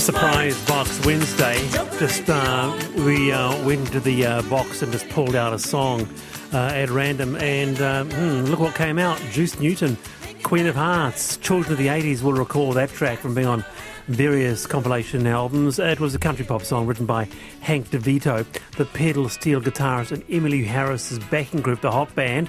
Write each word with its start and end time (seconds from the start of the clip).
Surprise 0.00 0.58
Box 0.66 1.04
Wednesday. 1.04 1.58
Just 1.98 2.24
uh, 2.30 2.74
we 3.04 3.30
uh, 3.30 3.54
went 3.66 3.80
into 3.82 4.00
the 4.00 4.24
uh, 4.24 4.42
box 4.42 4.80
and 4.80 4.90
just 4.90 5.06
pulled 5.10 5.36
out 5.36 5.52
a 5.52 5.58
song 5.58 6.08
uh, 6.54 6.72
at 6.72 6.88
random, 6.88 7.36
and 7.36 7.80
um, 7.82 8.10
hmm, 8.10 8.44
look 8.44 8.60
what 8.60 8.74
came 8.74 8.98
out: 8.98 9.20
Juice 9.30 9.60
Newton, 9.60 9.98
Queen 10.42 10.66
of 10.66 10.74
Hearts. 10.74 11.36
Children 11.36 11.72
of 11.72 11.78
the 11.78 11.88
'80s 11.88 12.22
will 12.22 12.32
recall 12.32 12.72
that 12.72 12.88
track 12.88 13.18
from 13.18 13.34
being 13.34 13.46
on 13.46 13.62
various 14.08 14.66
compilation 14.66 15.26
albums. 15.26 15.78
It 15.78 16.00
was 16.00 16.14
a 16.14 16.18
country 16.18 16.46
pop 16.46 16.62
song 16.62 16.86
written 16.86 17.04
by 17.04 17.28
Hank 17.60 17.90
DeVito, 17.90 18.46
the 18.78 18.86
pedal 18.86 19.28
steel 19.28 19.60
guitarist, 19.60 20.12
and 20.12 20.26
Emmylou 20.28 20.64
Harris's 20.64 21.18
backing 21.18 21.60
group, 21.60 21.82
the 21.82 21.90
Hot 21.90 22.12
Band. 22.14 22.48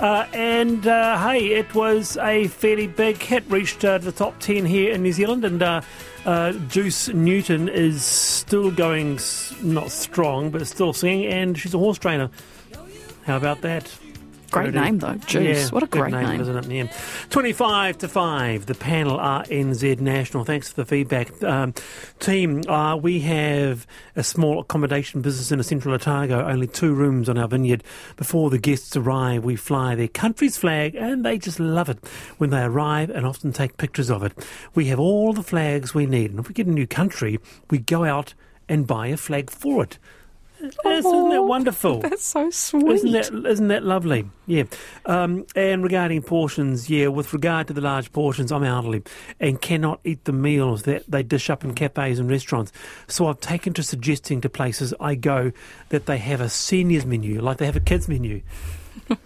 Uh, 0.00 0.26
and 0.32 0.86
uh, 0.86 1.18
hey, 1.28 1.48
it 1.52 1.74
was 1.74 2.16
a 2.16 2.46
fairly 2.48 2.86
big 2.86 3.18
hit, 3.18 3.44
reached 3.50 3.84
uh, 3.84 3.98
the 3.98 4.10
top 4.10 4.38
10 4.40 4.64
here 4.64 4.92
in 4.94 5.02
New 5.02 5.12
Zealand, 5.12 5.44
and 5.44 5.62
uh, 5.62 5.82
uh, 6.24 6.52
Juice 6.68 7.08
Newton 7.08 7.68
is 7.68 8.02
still 8.02 8.70
going, 8.70 9.16
s- 9.16 9.54
not 9.62 9.90
strong, 9.90 10.48
but 10.50 10.66
still 10.66 10.94
singing, 10.94 11.26
and 11.26 11.58
she's 11.58 11.74
a 11.74 11.78
horse 11.78 11.98
trainer. 11.98 12.30
How 13.24 13.36
about 13.36 13.60
that? 13.60 13.92
Great 14.50 14.74
name 14.74 14.98
though, 14.98 15.14
Juice. 15.14 15.66
Yeah, 15.66 15.68
what 15.70 15.82
a 15.82 15.86
great 15.86 16.12
name. 16.12 16.40
isn't 16.40 16.56
it? 16.56 16.66
Yeah. 16.66 16.92
25 17.30 17.98
to 17.98 18.08
5, 18.08 18.66
the 18.66 18.74
panel 18.74 19.18
are 19.18 19.44
NZ 19.44 20.00
National. 20.00 20.44
Thanks 20.44 20.70
for 20.70 20.82
the 20.82 20.86
feedback. 20.86 21.42
Um, 21.42 21.74
team, 22.18 22.62
uh, 22.68 22.96
we 22.96 23.20
have 23.20 23.86
a 24.16 24.22
small 24.22 24.60
accommodation 24.60 25.20
business 25.22 25.52
in 25.52 25.60
a 25.60 25.62
central 25.62 25.94
Otago, 25.94 26.46
only 26.46 26.66
two 26.66 26.94
rooms 26.94 27.28
on 27.28 27.38
our 27.38 27.48
vineyard. 27.48 27.84
Before 28.16 28.50
the 28.50 28.58
guests 28.58 28.96
arrive, 28.96 29.44
we 29.44 29.56
fly 29.56 29.94
their 29.94 30.08
country's 30.08 30.56
flag 30.56 30.94
and 30.94 31.24
they 31.24 31.38
just 31.38 31.60
love 31.60 31.88
it 31.88 31.98
when 32.38 32.50
they 32.50 32.62
arrive 32.62 33.10
and 33.10 33.26
often 33.26 33.52
take 33.52 33.76
pictures 33.76 34.10
of 34.10 34.22
it. 34.22 34.32
We 34.74 34.86
have 34.86 34.98
all 34.98 35.32
the 35.32 35.42
flags 35.42 35.94
we 35.94 36.06
need, 36.06 36.30
and 36.30 36.40
if 36.40 36.48
we 36.48 36.54
get 36.54 36.66
a 36.66 36.70
new 36.70 36.86
country, 36.86 37.38
we 37.70 37.78
go 37.78 38.04
out 38.04 38.34
and 38.68 38.86
buy 38.86 39.08
a 39.08 39.16
flag 39.16 39.50
for 39.50 39.82
it. 39.82 39.98
Isn't 40.62 41.30
that 41.30 41.42
wonderful? 41.42 42.00
That's 42.00 42.24
so 42.24 42.50
sweet. 42.50 42.86
Isn't 42.92 43.12
that 43.12 43.50
isn't 43.50 43.68
that 43.68 43.82
lovely? 43.84 44.28
Yeah. 44.46 44.64
Um, 45.06 45.46
and 45.56 45.82
regarding 45.82 46.22
portions, 46.22 46.90
yeah, 46.90 47.06
with 47.08 47.32
regard 47.32 47.66
to 47.68 47.72
the 47.72 47.80
large 47.80 48.12
portions, 48.12 48.52
I'm 48.52 48.64
elderly 48.64 49.02
and 49.38 49.60
cannot 49.60 50.00
eat 50.04 50.24
the 50.24 50.32
meals 50.32 50.82
that 50.82 51.04
they 51.10 51.22
dish 51.22 51.50
up 51.50 51.64
in 51.64 51.74
cafes 51.74 52.18
and 52.18 52.28
restaurants. 52.30 52.72
So 53.08 53.26
I've 53.28 53.40
taken 53.40 53.72
to 53.74 53.82
suggesting 53.82 54.40
to 54.42 54.48
places 54.48 54.92
I 55.00 55.14
go 55.14 55.52
that 55.90 56.06
they 56.06 56.18
have 56.18 56.40
a 56.40 56.48
seniors 56.48 57.06
menu, 57.06 57.40
like 57.40 57.58
they 57.58 57.66
have 57.66 57.76
a 57.76 57.80
kids 57.80 58.08
menu. 58.08 58.42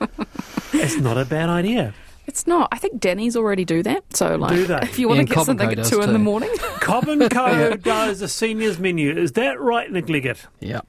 it's 0.72 0.96
not 0.96 1.18
a 1.18 1.24
bad 1.24 1.48
idea. 1.48 1.94
It's 2.26 2.46
not. 2.46 2.68
I 2.72 2.78
think 2.78 3.00
Denny's 3.00 3.36
already 3.36 3.66
do 3.66 3.82
that. 3.82 4.16
So 4.16 4.36
like, 4.36 4.54
Do 4.54 4.66
they? 4.66 4.78
if 4.82 4.98
you 4.98 5.08
want 5.08 5.18
Yeah, 5.18 5.22
to 5.24 5.28
get 5.28 5.34
Cobb 5.34 5.40
and 5.40 5.46
something 5.60 5.66
Co 5.66 5.72
at 5.72 5.76
does 5.76 5.90
two 5.90 6.00
in 6.00 6.12
the 6.14 6.18
morning, 6.18 6.50
Cobb 6.80 7.06
and 7.08 7.30
Co 7.30 7.76
does 7.82 8.22
a 8.22 8.28
seniors 8.28 8.78
menu. 8.78 9.14
Is 9.14 9.32
that 9.32 9.60
right, 9.60 9.90
Nick 9.92 10.08
Leggett? 10.08 10.46
Yeah. 10.60 10.80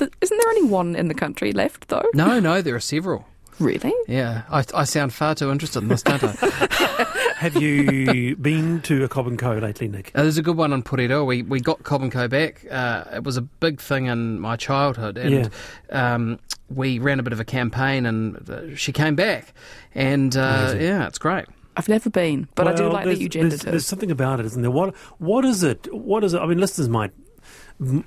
Th- 0.00 0.12
isn't 0.20 0.36
there 0.36 0.48
only 0.48 0.68
one 0.68 0.96
in 0.96 1.06
the 1.08 1.14
country 1.14 1.52
left 1.52 1.88
though? 1.88 2.04
No, 2.14 2.40
no, 2.40 2.60
there 2.60 2.74
are 2.74 2.80
several. 2.80 3.26
Really? 3.60 3.92
Yeah, 4.08 4.42
I, 4.50 4.64
I 4.74 4.84
sound 4.84 5.12
far 5.12 5.34
too 5.34 5.50
interested 5.52 5.82
in 5.82 5.88
this, 5.88 6.02
don't 6.02 6.24
I? 6.24 6.30
Have 7.36 7.56
you 7.60 8.34
been 8.36 8.80
to 8.82 9.04
a 9.04 9.08
Cobb 9.08 9.26
and 9.26 9.38
Co 9.38 9.52
lately, 9.58 9.86
Nick? 9.88 10.10
Uh, 10.14 10.22
there's 10.22 10.38
a 10.38 10.42
good 10.42 10.56
one 10.56 10.72
on 10.72 10.82
Porirua. 10.82 11.26
We 11.26 11.42
we 11.42 11.60
got 11.60 11.82
Cobb 11.82 12.02
and 12.02 12.10
Co 12.12 12.26
back. 12.28 12.64
Uh, 12.70 13.04
it 13.14 13.24
was 13.24 13.36
a 13.36 13.42
big 13.42 13.80
thing 13.80 14.06
in 14.06 14.40
my 14.40 14.56
childhood, 14.56 15.16
and 15.18 15.50
um, 15.90 16.38
we 16.70 16.98
ran 16.98 17.20
a 17.20 17.22
bit 17.22 17.32
of 17.34 17.40
a 17.40 17.44
campaign, 17.44 18.06
and 18.06 18.48
uh, 18.50 18.74
she 18.76 18.92
came 18.92 19.14
back, 19.14 19.52
and 19.94 20.36
uh, 20.36 20.74
yeah, 20.78 21.06
it's 21.06 21.18
great. 21.18 21.44
I've 21.76 21.88
never 21.88 22.10
been, 22.10 22.48
but 22.56 22.66
I 22.66 22.74
do 22.74 22.84
like 22.88 23.04
that 23.04 23.04
there's- 23.04 23.20
you 23.20 23.28
gendered 23.28 23.52
there's, 23.52 23.62
her. 23.62 23.70
there's 23.72 23.86
something 23.86 24.10
about 24.10 24.40
it, 24.40 24.46
isn't 24.46 24.60
there? 24.62 24.70
What 24.70 24.94
what 25.18 25.44
is 25.44 25.62
it? 25.62 25.86
What 25.94 26.24
is 26.24 26.34
it? 26.34 26.38
I 26.40 26.46
mean, 26.46 26.58
listeners 26.58 26.88
might 26.88 27.12
m- 27.80 28.04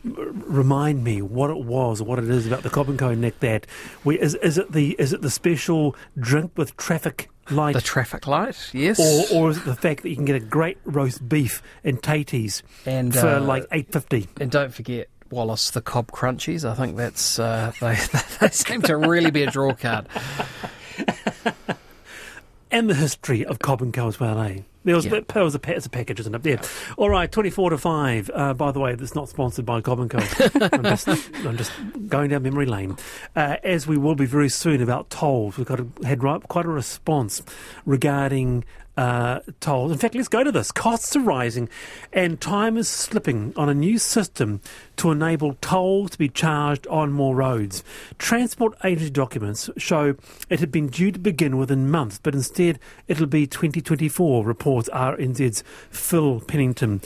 remind 0.48 1.04
me 1.04 1.22
what 1.22 1.50
it 1.50 1.58
was, 1.66 2.02
or 2.02 2.06
what 2.06 2.20
it 2.20 2.30
is 2.30 2.46
about 2.48 2.64
the 2.64 2.70
Cobb 2.70 2.90
and 2.90 2.98
Co. 3.00 3.14
Nick 3.14 3.40
that 3.42 3.66
we 4.04 4.20
is 4.20 4.36
is 4.36 4.58
it 4.58 4.72
the 4.72 4.92
is 5.00 5.14
it 5.14 5.22
the 5.22 5.30
special 5.32 5.96
drink 6.20 6.52
with 6.56 6.76
traffic 6.78 7.30
light, 7.50 7.74
The 7.74 7.82
traffic 7.82 8.26
light, 8.28 8.58
yes, 8.74 9.00
or 9.00 9.38
or 9.38 9.50
is 9.50 9.58
it 9.58 9.66
the 9.66 9.76
fact 9.76 10.04
that 10.04 10.10
you 10.10 10.16
can 10.16 10.26
get 10.26 10.36
a 10.36 10.40
great 10.40 10.78
roast 10.86 11.28
beef 11.28 11.62
in 11.84 11.98
Taties 11.98 12.62
and 12.86 13.14
for 13.14 13.28
uh, 13.28 13.40
like 13.42 13.66
eight 13.72 13.92
fifty? 13.92 14.28
and 14.40 14.50
don't 14.52 14.74
forget. 14.74 15.10
Wallace, 15.32 15.72
the 15.72 15.82
Cobb 15.82 16.12
Crunchies. 16.12 16.64
I 16.64 16.76
think 16.76 16.96
that's 16.96 17.40
uh, 17.40 17.72
they, 17.82 17.98
they 18.40 18.50
seem 18.50 18.84
to 18.84 18.96
really 18.96 19.32
be 19.32 19.42
a 19.42 19.50
draw 19.50 19.74
card. 19.74 20.08
and 22.72 22.88
the 22.90 22.94
history 22.94 23.44
of 23.46 23.58
Cobb 23.60 23.82
and 23.82 23.92
Co 23.94 24.08
as 24.08 24.20
well, 24.20 24.40
eh? 24.42 24.60
There 24.84 24.96
was, 24.96 25.06
Yeah. 25.06 25.22
that 25.28 25.36
was 25.36 25.56
a, 25.56 25.60
pa- 25.60 25.72
it's 25.72 25.86
a 25.86 25.90
package, 25.90 26.20
isn't 26.20 26.36
it? 26.36 26.46
Yeah. 26.46 26.62
All 26.98 27.10
right, 27.10 27.32
24 27.32 27.70
to 27.72 27.78
5. 27.78 28.32
Uh, 28.34 28.54
by 28.54 28.72
the 28.72 28.80
way, 28.80 28.96
that's 28.96 29.16
not 29.16 29.30
sponsored 29.30 29.66
by 29.66 29.80
Cobb 29.82 30.00
and 30.00 30.10
Co. 30.10 30.18
I'm, 30.72 30.84
just, 30.84 31.08
I'm 31.08 31.58
just 31.58 31.72
going 32.08 32.30
down 32.32 32.44
memory 32.44 32.66
lane. 32.66 32.98
Uh, 33.36 33.58
as 33.64 33.88
we 33.88 33.98
will 33.98 34.16
be 34.16 34.26
very 34.26 34.50
soon 34.50 34.82
about 34.82 35.10
tolls. 35.10 35.58
We've 35.58 35.66
got 35.68 35.80
a, 35.80 35.88
had 36.06 36.20
quite 36.20 36.66
a 36.66 36.70
response 36.70 37.42
regarding 37.86 38.64
uh, 38.96 39.40
tolls. 39.60 39.92
In 39.92 39.98
fact, 39.98 40.14
let's 40.14 40.28
go 40.28 40.44
to 40.44 40.52
this. 40.52 40.72
Costs 40.72 41.16
are 41.16 41.20
rising 41.22 41.68
and 42.12 42.40
time 42.40 42.78
is 42.78 42.88
slipping 42.88 43.52
on 43.56 43.68
a 43.68 43.74
new 43.74 43.98
system 43.98 44.62
to 44.98 45.10
enable 45.10 45.56
tolls 45.62 46.12
to 46.12 46.18
be 46.20 46.30
charged 46.30 46.86
on 46.88 47.12
more 47.12 47.36
roads. 47.36 47.84
Transport 48.20 48.76
agency 48.84 49.10
documents 49.10 49.68
show 49.78 50.16
it 50.50 50.60
had 50.60 50.72
been 50.72 50.88
due 50.90 51.12
to 51.12 51.18
begin 51.18 51.58
within 51.58 51.90
months, 51.90 52.20
but 52.22 52.36
instead 52.36 52.78
it'll 53.08 53.26
be 53.26 53.48
2024, 53.48 54.44
reports 54.74 54.90
RNZ's 54.90 55.64
Phil 55.92 56.40
Pennington. 56.40 57.00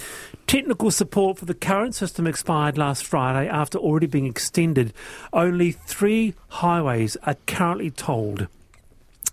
Technical 0.47 0.89
support 0.89 1.37
for 1.37 1.43
the 1.43 1.53
current 1.53 1.95
system 1.95 2.25
expired 2.25 2.77
last 2.77 3.03
Friday 3.03 3.49
after 3.49 3.77
already 3.77 4.07
being 4.07 4.25
extended. 4.25 4.93
Only 5.33 5.73
three 5.73 6.33
highways 6.47 7.17
are 7.23 7.35
currently 7.45 7.91
tolled 7.91 8.47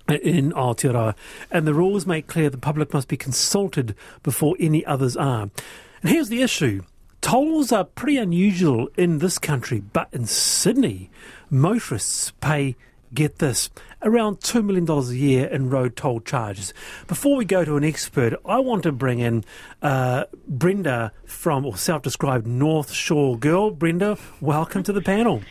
in 0.09 0.50
Aotearoa, 0.50 1.15
and 1.53 1.65
the 1.65 1.75
rules 1.75 2.06
make 2.06 2.27
clear 2.27 2.50
the 2.50 2.59
public 2.59 2.93
must 2.93 3.06
be 3.06 3.17
consulted 3.17 3.95
before 4.25 4.56
any 4.59 4.84
others 4.84 5.16
are. 5.16 5.43
And 6.03 6.11
here's 6.11 6.28
the 6.28 6.43
issue. 6.43 6.83
Tolls 7.21 7.71
are 7.71 7.84
pretty 7.84 8.16
unusual 8.19 8.89
in 8.97 9.19
this 9.19 9.39
country, 9.39 9.81
but 9.81 10.09
in 10.12 10.27
Sydney, 10.27 11.09
motorists 11.51 12.33
pay, 12.41 12.75
get 13.15 13.39
this, 13.39 13.71
around 14.03 14.41
$2 14.41 14.65
million 14.65 14.89
a 14.89 15.03
year 15.13 15.47
in 15.47 15.71
road 15.71 15.97
toll 15.97 16.21
charges. 16.21 16.75
Before 17.07 17.37
we 17.37 17.45
go 17.45 17.65
to 17.65 17.77
an 17.77 17.84
expert, 17.84 18.34
I 18.45 18.59
want 18.59 18.83
to 18.83 18.93
bring 18.93 19.21
in 19.21 19.45
uh, 19.83 20.25
Brenda 20.47 21.13
from, 21.25 21.65
or 21.65 21.77
self 21.77 22.03
described 22.03 22.47
North 22.47 22.93
Shore 22.93 23.39
girl. 23.39 23.71
Brenda, 23.71 24.19
welcome 24.41 24.83
to 24.83 24.93
the 24.93 25.03
panel. 25.03 25.43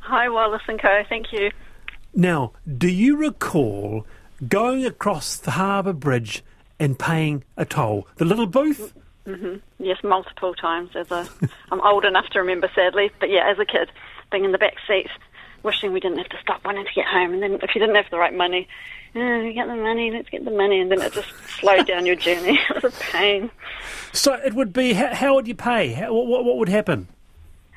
Hi, 0.00 0.28
Wallace 0.28 0.62
and 0.68 0.80
Co. 0.80 1.02
Thank 1.08 1.32
you. 1.32 1.50
Now, 2.14 2.52
do 2.78 2.88
you 2.88 3.16
recall 3.16 4.06
going 4.48 4.84
across 4.84 5.36
the 5.36 5.52
Harbour 5.52 5.92
Bridge 5.92 6.44
and 6.78 6.98
paying 6.98 7.44
a 7.56 7.64
toll? 7.64 8.06
The 8.16 8.24
little 8.24 8.46
booth? 8.46 8.94
Yes, 9.78 9.98
multiple 10.02 10.54
times. 10.54 10.90
As 10.94 11.10
a, 11.10 11.28
I'm 11.70 11.80
old 11.80 12.04
enough 12.04 12.26
to 12.32 12.40
remember, 12.40 12.70
sadly, 12.74 13.10
but 13.20 13.30
yeah, 13.30 13.50
as 13.50 13.58
a 13.58 13.64
kid, 13.64 13.90
being 14.30 14.44
in 14.44 14.52
the 14.52 14.58
back 14.58 14.74
seat, 14.86 15.08
wishing 15.62 15.92
we 15.92 16.00
didn't 16.00 16.18
have 16.18 16.28
to 16.28 16.38
stop 16.40 16.64
wanting 16.64 16.84
to 16.84 16.92
get 16.92 17.06
home, 17.06 17.34
and 17.34 17.42
then 17.42 17.54
if 17.54 17.74
you 17.74 17.80
didn't 17.80 17.96
have 17.96 18.10
the 18.10 18.18
right 18.18 18.34
money, 18.34 18.68
oh, 19.14 19.52
get 19.52 19.66
the 19.66 19.76
money, 19.76 20.10
let's 20.10 20.28
get 20.28 20.44
the 20.44 20.50
money, 20.50 20.80
and 20.80 20.90
then 20.90 21.00
it 21.00 21.12
just 21.12 21.28
slowed 21.58 21.86
down 21.86 22.06
your 22.06 22.16
journey. 22.16 22.58
it 22.70 22.82
was 22.82 22.94
a 22.94 23.00
pain. 23.12 23.50
So 24.12 24.34
it 24.34 24.54
would 24.54 24.72
be, 24.72 24.92
how, 24.92 25.14
how 25.14 25.34
would 25.34 25.48
you 25.48 25.54
pay? 25.54 25.92
How, 25.92 26.12
what, 26.12 26.44
what 26.44 26.56
would 26.56 26.68
happen? 26.68 27.08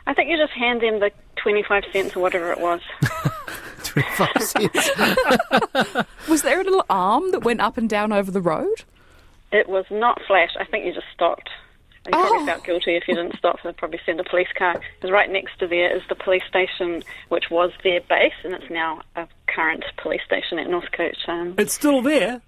I 0.08 0.14
think 0.14 0.30
you 0.30 0.38
just 0.38 0.54
hand 0.54 0.82
them 0.82 1.00
the 1.00 1.12
25 1.38 1.84
cents 1.92 2.16
or 2.16 2.20
whatever 2.20 2.52
it 2.52 2.60
was. 2.60 2.82
25 3.84 4.44
cents. 4.44 4.90
Was 6.30 6.42
there 6.42 6.60
a 6.60 6.64
little 6.64 6.86
arm 6.90 7.32
that 7.32 7.44
went 7.44 7.62
up 7.62 7.78
and 7.78 7.90
down 7.90 8.12
over 8.12 8.30
the 8.30 8.42
road? 8.42 8.84
It 9.52 9.70
was 9.70 9.86
not 9.90 10.20
flash. 10.28 10.50
I 10.60 10.66
think 10.66 10.86
you 10.86 10.94
just 10.94 11.08
stopped. 11.14 11.50
You 12.06 12.12
probably 12.12 12.38
Oh. 12.40 12.46
felt 12.46 12.64
guilty 12.64 12.96
if 12.96 13.08
you 13.08 13.16
didn't 13.16 13.38
stop. 13.38 13.62
They'd 13.64 13.78
probably 13.78 14.00
send 14.06 14.20
a 14.20 14.24
police 14.24 14.48
car. 14.58 14.76
Because 14.96 15.12
right 15.12 15.30
next 15.30 15.58
to 15.60 15.68
there 15.68 15.96
is 15.96 16.04
the 16.10 16.16
police 16.16 16.44
station, 16.48 17.04
which 17.30 17.50
was 17.50 17.72
their 17.84 18.02
base, 18.02 18.34
and 18.44 18.54
it's 18.54 18.70
now 18.70 19.02
a 19.16 19.28
current 19.48 19.84
police 19.98 20.22
station 20.26 20.60
at 20.60 20.70
Northcote. 20.70 21.18
Um, 21.28 21.56
It's 21.58 21.74
still 21.74 22.02
there. 22.02 22.42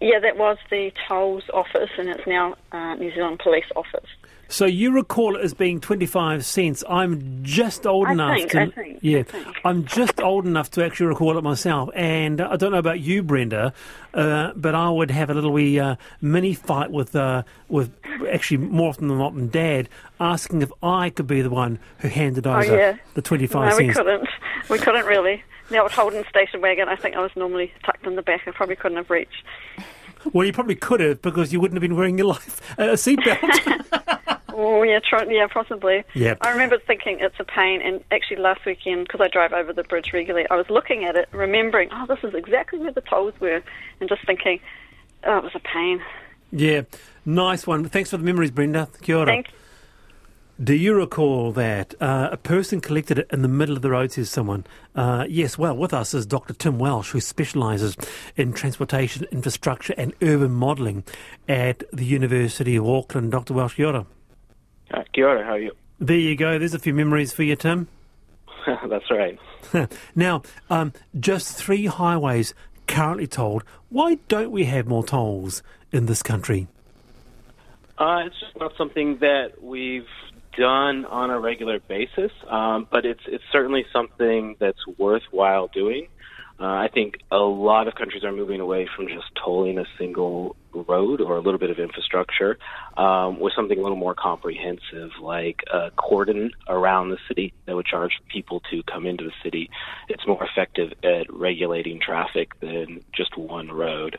yeah, 0.00 0.18
that 0.20 0.36
was 0.36 0.58
the 0.70 0.92
tolls 1.08 1.44
office, 1.54 1.90
and 1.98 2.08
it's 2.08 2.26
now 2.26 2.56
uh, 2.72 2.94
New 2.96 3.14
Zealand 3.14 3.38
Police 3.38 3.64
Office. 3.76 4.08
So 4.50 4.64
you 4.64 4.92
recall 4.92 5.36
it 5.36 5.42
as 5.44 5.52
being 5.52 5.78
25 5.78 6.42
cents. 6.42 6.82
I'm 6.88 7.40
just 7.44 7.86
old 7.86 8.08
I 8.08 8.12
enough 8.12 8.36
think, 8.38 8.50
to. 8.52 8.60
I 8.62 8.70
think, 8.70 8.98
yeah, 9.02 9.22
I. 9.34 9.68
I'm 9.68 9.84
just 9.84 10.22
old 10.22 10.46
enough 10.46 10.70
to 10.72 10.84
actually 10.86 11.08
recall 11.08 11.36
it 11.36 11.44
myself. 11.44 11.90
And 11.94 12.40
I 12.40 12.56
don't 12.56 12.72
know 12.72 12.78
about 12.78 12.98
you, 13.00 13.22
Brenda, 13.22 13.74
uh, 14.14 14.52
but 14.56 14.74
I 14.74 14.88
would 14.88 15.10
have 15.10 15.28
a 15.28 15.34
little 15.34 15.52
wee 15.52 15.78
uh, 15.78 15.96
mini 16.22 16.54
fight 16.54 16.90
with, 16.90 17.14
uh, 17.14 17.42
with 17.68 17.92
actually 18.26 18.58
more 18.58 18.88
often 18.90 19.08
than 19.08 19.18
not, 19.18 19.34
than 19.34 19.48
Dad, 19.48 19.88
asking 20.20 20.62
if 20.62 20.70
I 20.82 21.10
could 21.10 21.26
be 21.26 21.42
the 21.42 21.50
one 21.50 21.78
who 21.98 22.08
handed 22.08 22.46
over 22.46 22.58
Oh, 22.58 22.76
yeah. 22.76 22.96
the 23.14 23.22
25 23.22 23.70
no, 23.70 23.76
we 23.86 23.92
couldn't. 23.92 24.28
We 24.68 24.78
couldn't 24.78 25.06
really. 25.06 25.42
The 25.70 25.78
old 25.78 25.92
Holden 25.92 26.24
station 26.30 26.60
wagon, 26.60 26.88
I 26.88 26.96
think 26.96 27.14
I 27.16 27.20
was 27.20 27.30
normally 27.36 27.72
tucked 27.84 28.06
in 28.06 28.16
the 28.16 28.22
back. 28.22 28.42
I 28.46 28.50
probably 28.52 28.76
couldn't 28.76 28.96
have 28.96 29.10
reached. 29.10 29.44
Well, 30.32 30.46
you 30.46 30.52
probably 30.52 30.74
could 30.74 31.00
have 31.00 31.22
because 31.22 31.52
you 31.52 31.60
wouldn't 31.60 31.76
have 31.76 31.88
been 31.88 31.96
wearing 31.96 32.18
your 32.18 32.28
life 32.28 32.78
uh, 32.78 32.92
seatbelt. 32.94 33.84
Oh 34.60 34.82
yeah, 34.82 34.98
try, 35.08 35.22
yeah, 35.28 35.46
possibly. 35.46 36.02
Yeah. 36.14 36.34
I 36.40 36.50
remember 36.50 36.78
thinking 36.84 37.18
it's 37.20 37.38
a 37.38 37.44
pain, 37.44 37.80
and 37.80 38.02
actually 38.10 38.38
last 38.38 38.66
weekend 38.66 39.06
because 39.06 39.20
I 39.20 39.28
drive 39.28 39.52
over 39.52 39.72
the 39.72 39.84
bridge 39.84 40.12
regularly, 40.12 40.48
I 40.50 40.56
was 40.56 40.68
looking 40.68 41.04
at 41.04 41.14
it, 41.14 41.28
remembering, 41.30 41.90
oh, 41.92 42.06
this 42.08 42.18
is 42.24 42.34
exactly 42.34 42.80
where 42.80 42.90
the 42.90 43.00
tolls 43.02 43.34
were, 43.38 43.62
and 44.00 44.08
just 44.08 44.26
thinking, 44.26 44.58
oh, 45.22 45.38
it 45.38 45.44
was 45.44 45.54
a 45.54 45.60
pain. 45.60 46.02
Yeah, 46.50 46.82
nice 47.28 47.66
one. 47.66 47.88
Thanks 47.88 48.10
for 48.10 48.16
the 48.16 48.24
memories, 48.24 48.50
Brenda. 48.50 48.88
Kia 49.02 49.16
ora. 49.16 49.26
Thank 49.26 49.48
Do 50.62 50.74
you 50.74 50.94
recall 50.94 51.52
that 51.52 51.94
uh, 52.00 52.30
a 52.32 52.36
person 52.36 52.80
collected 52.80 53.18
it 53.18 53.28
in 53.30 53.42
the 53.42 53.48
middle 53.48 53.76
of 53.76 53.82
the 53.82 53.90
road, 53.90 54.10
says 54.12 54.30
someone? 54.30 54.66
Uh, 54.94 55.24
yes, 55.28 55.56
well, 55.56 55.76
with 55.76 55.94
us 55.94 56.14
is 56.14 56.26
Dr. 56.26 56.54
Tim 56.54 56.78
Welch, 56.78 57.10
who 57.10 57.20
specialises 57.20 57.96
in 58.36 58.52
transportation, 58.52 59.26
infrastructure 59.30 59.94
and 59.96 60.14
urban 60.22 60.52
modelling 60.52 61.04
at 61.48 61.84
the 61.92 62.04
University 62.04 62.76
of 62.76 62.88
Auckland. 62.88 63.30
Dr. 63.30 63.54
Welch, 63.54 63.76
kia 63.76 63.86
ora. 63.86 64.06
Uh, 64.90 65.02
kia 65.12 65.28
ora, 65.28 65.44
how 65.44 65.52
are 65.52 65.58
you? 65.58 65.72
There 66.00 66.16
you 66.16 66.36
go. 66.36 66.58
There's 66.58 66.74
a 66.74 66.78
few 66.78 66.94
memories 66.94 67.32
for 67.32 67.42
you, 67.42 67.56
Tim. 67.56 67.88
That's 68.88 69.10
right. 69.10 69.38
now, 70.14 70.42
um, 70.70 70.92
just 71.18 71.56
three 71.56 71.86
highways 71.86 72.54
currently 72.86 73.26
tolled. 73.26 73.64
Why 73.90 74.16
don't 74.28 74.50
we 74.50 74.64
have 74.64 74.86
more 74.86 75.04
tolls 75.04 75.62
in 75.92 76.06
this 76.06 76.22
country? 76.22 76.66
Uh, 77.98 78.26
it's 78.26 78.38
just 78.38 78.56
not 78.58 78.72
something 78.78 79.18
that 79.20 79.60
we've 79.60 80.06
done 80.56 81.04
on 81.04 81.30
a 81.30 81.38
regular 81.38 81.80
basis, 81.80 82.30
um, 82.48 82.86
but 82.90 83.04
it's 83.04 83.20
it's 83.26 83.44
certainly 83.52 83.84
something 83.92 84.56
that's 84.60 84.78
worthwhile 84.96 85.68
doing. 85.68 86.06
Uh, 86.60 86.64
I 86.64 86.88
think 86.92 87.18
a 87.30 87.36
lot 87.36 87.86
of 87.86 87.94
countries 87.94 88.24
are 88.24 88.32
moving 88.32 88.60
away 88.60 88.88
from 88.96 89.06
just 89.06 89.26
tolling 89.44 89.78
a 89.78 89.84
single 89.96 90.56
road 90.72 91.20
or 91.20 91.36
a 91.36 91.40
little 91.40 91.58
bit 91.58 91.70
of 91.70 91.78
infrastructure 91.78 92.58
um, 92.96 93.38
with 93.38 93.52
something 93.54 93.78
a 93.78 93.82
little 93.82 93.96
more 93.96 94.14
comprehensive, 94.14 95.10
like 95.20 95.60
a 95.72 95.90
cordon 95.92 96.50
around 96.68 97.10
the 97.10 97.18
city 97.28 97.52
that 97.66 97.76
would 97.76 97.86
charge 97.86 98.12
people 98.28 98.60
to 98.72 98.82
come 98.92 99.06
into 99.06 99.24
the 99.24 99.32
city. 99.42 99.70
It's 100.08 100.26
more 100.26 100.42
effective 100.42 100.92
at 101.04 101.32
regulating 101.32 102.00
traffic 102.00 102.58
than 102.60 103.04
just 103.12 103.36
one 103.38 103.70
road. 103.70 104.18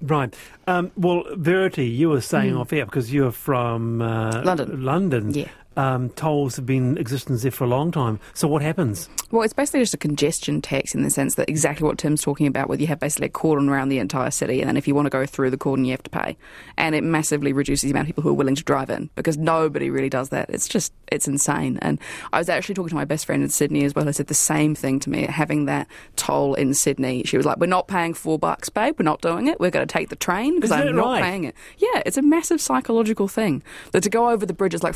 Right. 0.00 0.34
Um, 0.66 0.92
well, 0.96 1.24
Verity, 1.36 1.86
you 1.86 2.10
were 2.10 2.20
saying 2.20 2.54
off 2.56 2.72
air 2.72 2.84
because 2.84 3.12
you're 3.12 3.32
from 3.32 4.02
uh, 4.02 4.42
London. 4.44 4.84
London. 4.84 5.34
Yeah. 5.34 5.48
Um, 5.76 6.10
tolls 6.10 6.56
have 6.56 6.66
been 6.66 6.92
in 6.92 6.98
existence 6.98 7.42
there 7.42 7.50
for 7.50 7.64
a 7.64 7.66
long 7.66 7.92
time. 7.92 8.18
So 8.34 8.48
what 8.48 8.62
happens? 8.62 9.08
Well, 9.30 9.42
it's 9.42 9.52
basically 9.52 9.80
just 9.80 9.94
a 9.94 9.98
congestion 9.98 10.62
tax 10.62 10.94
in 10.94 11.02
the 11.02 11.10
sense 11.10 11.34
that 11.34 11.48
exactly 11.48 11.86
what 11.86 11.98
Tim's 11.98 12.22
talking 12.22 12.46
about, 12.46 12.68
where 12.68 12.78
you 12.78 12.86
have 12.86 13.00
basically 13.00 13.26
a 13.26 13.30
cordon 13.30 13.68
around 13.68 13.88
the 13.88 13.98
entire 13.98 14.30
city, 14.30 14.60
and 14.60 14.68
then 14.68 14.76
if 14.76 14.88
you 14.88 14.94
want 14.94 15.06
to 15.06 15.10
go 15.10 15.26
through 15.26 15.50
the 15.50 15.58
cordon, 15.58 15.84
you 15.84 15.90
have 15.90 16.02
to 16.04 16.10
pay. 16.10 16.36
And 16.78 16.94
it 16.94 17.04
massively 17.04 17.52
reduces 17.52 17.82
the 17.82 17.90
amount 17.90 18.04
of 18.04 18.06
people 18.08 18.22
who 18.22 18.30
are 18.30 18.34
willing 18.34 18.54
to 18.54 18.64
drive 18.64 18.88
in 18.88 19.10
because 19.16 19.36
nobody 19.36 19.90
really 19.90 20.08
does 20.08 20.30
that. 20.30 20.48
It's 20.48 20.68
just, 20.68 20.92
it's 21.08 21.28
insane. 21.28 21.78
And 21.82 21.98
I 22.32 22.38
was 22.38 22.48
actually 22.48 22.74
talking 22.74 22.90
to 22.90 22.94
my 22.94 23.04
best 23.04 23.26
friend 23.26 23.42
in 23.42 23.48
Sydney 23.48 23.84
as 23.84 23.94
well, 23.94 24.04
who 24.04 24.12
said 24.12 24.28
the 24.28 24.34
same 24.34 24.74
thing 24.74 25.00
to 25.00 25.10
me, 25.10 25.22
having 25.22 25.66
that 25.66 25.88
toll 26.16 26.54
in 26.54 26.72
Sydney. 26.72 27.24
She 27.24 27.36
was 27.36 27.44
like, 27.44 27.58
We're 27.58 27.66
not 27.66 27.88
paying 27.88 28.14
four 28.14 28.38
bucks, 28.38 28.68
babe. 28.68 28.94
We're 28.98 29.04
not 29.04 29.20
doing 29.20 29.48
it. 29.48 29.60
We're 29.60 29.70
going 29.70 29.86
to 29.86 29.92
take 29.92 30.08
the 30.08 30.16
train 30.16 30.54
because 30.56 30.70
I'm 30.70 30.94
not 30.94 31.06
right? 31.06 31.22
paying 31.22 31.44
it. 31.44 31.54
Yeah, 31.78 32.02
it's 32.06 32.16
a 32.16 32.22
massive 32.22 32.60
psychological 32.60 33.28
thing. 33.28 33.62
That 33.92 34.02
to 34.02 34.10
go 34.10 34.30
over 34.30 34.46
the 34.46 34.54
bridge 34.54 34.74
is 34.74 34.82
like 34.82 34.94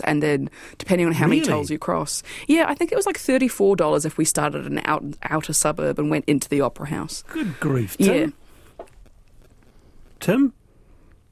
$4, 0.00 0.04
and 0.04 0.22
then 0.22 0.50
depending 0.78 1.06
on 1.06 1.12
how 1.12 1.26
many 1.26 1.40
tolls 1.40 1.70
you 1.70 1.78
cross. 1.78 2.22
Yeah, 2.46 2.66
I 2.68 2.74
think 2.74 2.92
it 2.92 2.96
was 2.96 3.06
like 3.06 3.18
thirty-four 3.18 3.76
dollars 3.76 4.04
if 4.04 4.18
we 4.18 4.24
started 4.24 4.66
an 4.66 4.80
out, 4.84 5.04
outer 5.22 5.52
suburb 5.52 5.98
and 5.98 6.10
went 6.10 6.24
into 6.26 6.48
the 6.48 6.60
opera 6.60 6.88
house. 6.88 7.24
Good 7.28 7.58
grief, 7.60 7.96
Tim. 7.96 8.34
Yeah, 8.78 8.84
Tim? 10.20 10.52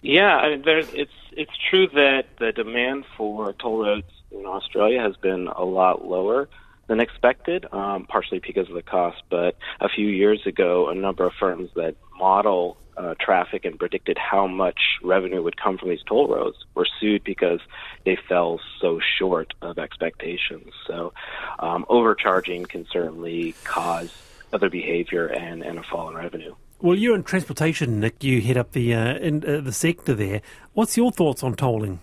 Yeah, 0.02 0.36
I 0.36 0.50
mean, 0.50 0.62
there's 0.62 0.88
it's 0.92 1.12
it's 1.32 1.52
true 1.70 1.88
that 1.88 2.26
the 2.38 2.52
demand 2.52 3.04
for 3.16 3.52
toll 3.54 3.84
roads 3.84 4.06
in 4.30 4.44
Australia 4.46 5.00
has 5.00 5.16
been 5.16 5.48
a 5.48 5.64
lot 5.64 6.06
lower 6.06 6.48
than 6.88 7.00
expected, 7.00 7.66
um, 7.72 8.06
partially 8.06 8.40
because 8.40 8.68
of 8.68 8.74
the 8.74 8.82
cost. 8.82 9.22
But 9.30 9.56
a 9.80 9.88
few 9.88 10.08
years 10.08 10.46
ago, 10.46 10.88
a 10.88 10.94
number 10.94 11.24
of 11.24 11.32
firms 11.38 11.70
that 11.76 11.94
model 12.18 12.76
uh, 12.96 13.14
traffic 13.20 13.64
and 13.64 13.78
predicted 13.78 14.18
how 14.18 14.46
much 14.46 14.80
revenue 15.02 15.42
would 15.42 15.56
come 15.56 15.78
from 15.78 15.90
these 15.90 16.02
toll 16.06 16.26
roads 16.26 16.56
were 16.74 16.86
sued 17.00 17.22
because 17.22 17.60
they 18.04 18.18
fell 18.28 18.58
so 18.80 18.98
short 19.18 19.54
of 19.62 19.78
expectations. 19.78 20.72
So, 20.86 21.12
um, 21.60 21.86
overcharging 21.88 22.64
can 22.64 22.86
certainly 22.90 23.54
cause 23.64 24.12
other 24.52 24.68
behavior 24.68 25.26
and, 25.26 25.62
and 25.62 25.78
a 25.78 25.82
fall 25.82 26.08
in 26.08 26.16
revenue. 26.16 26.54
Well, 26.80 26.96
you're 26.96 27.14
in 27.14 27.22
transportation, 27.22 28.00
Nick. 28.00 28.24
You 28.24 28.40
head 28.40 28.56
up 28.56 28.72
the 28.72 28.94
uh, 28.94 29.14
in, 29.18 29.44
uh, 29.48 29.60
the 29.60 29.72
sector 29.72 30.14
there. 30.14 30.42
What's 30.74 30.96
your 30.96 31.10
thoughts 31.12 31.42
on 31.42 31.54
tolling? 31.54 32.00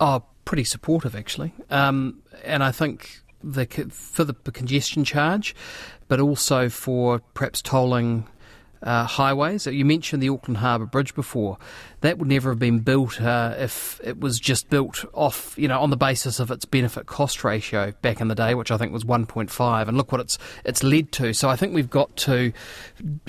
Oh, 0.00 0.24
pretty 0.44 0.64
supportive 0.64 1.14
actually, 1.14 1.52
um, 1.70 2.22
and 2.44 2.64
I 2.64 2.72
think 2.72 3.20
the 3.42 3.66
for 3.90 4.24
the 4.24 4.34
congestion 4.34 5.04
charge, 5.04 5.54
but 6.08 6.20
also 6.20 6.68
for 6.68 7.20
perhaps 7.34 7.62
tolling. 7.62 8.26
Uh, 8.84 9.04
highways. 9.04 9.64
You 9.64 9.84
mentioned 9.84 10.20
the 10.20 10.28
Auckland 10.28 10.56
Harbour 10.56 10.86
Bridge 10.86 11.14
before. 11.14 11.56
That 12.02 12.18
would 12.18 12.28
never 12.28 12.50
have 12.50 12.58
been 12.58 12.80
built 12.80 13.20
uh, 13.20 13.54
if 13.58 14.00
it 14.04 14.20
was 14.20 14.38
just 14.38 14.68
built 14.70 15.04
off, 15.12 15.54
you 15.56 15.66
know, 15.66 15.80
on 15.80 15.90
the 15.90 15.96
basis 15.96 16.38
of 16.38 16.50
its 16.50 16.64
benefit 16.64 17.06
cost 17.06 17.42
ratio 17.42 17.92
back 18.02 18.20
in 18.20 18.28
the 18.28 18.34
day, 18.34 18.54
which 18.54 18.70
I 18.70 18.76
think 18.76 18.92
was 18.92 19.04
1.5. 19.04 19.88
And 19.88 19.96
look 19.96 20.12
what 20.12 20.20
it's 20.20 20.38
it's 20.64 20.82
led 20.82 21.12
to. 21.12 21.32
So 21.32 21.48
I 21.48 21.56
think 21.56 21.74
we've 21.74 21.90
got 21.90 22.14
to, 22.18 22.52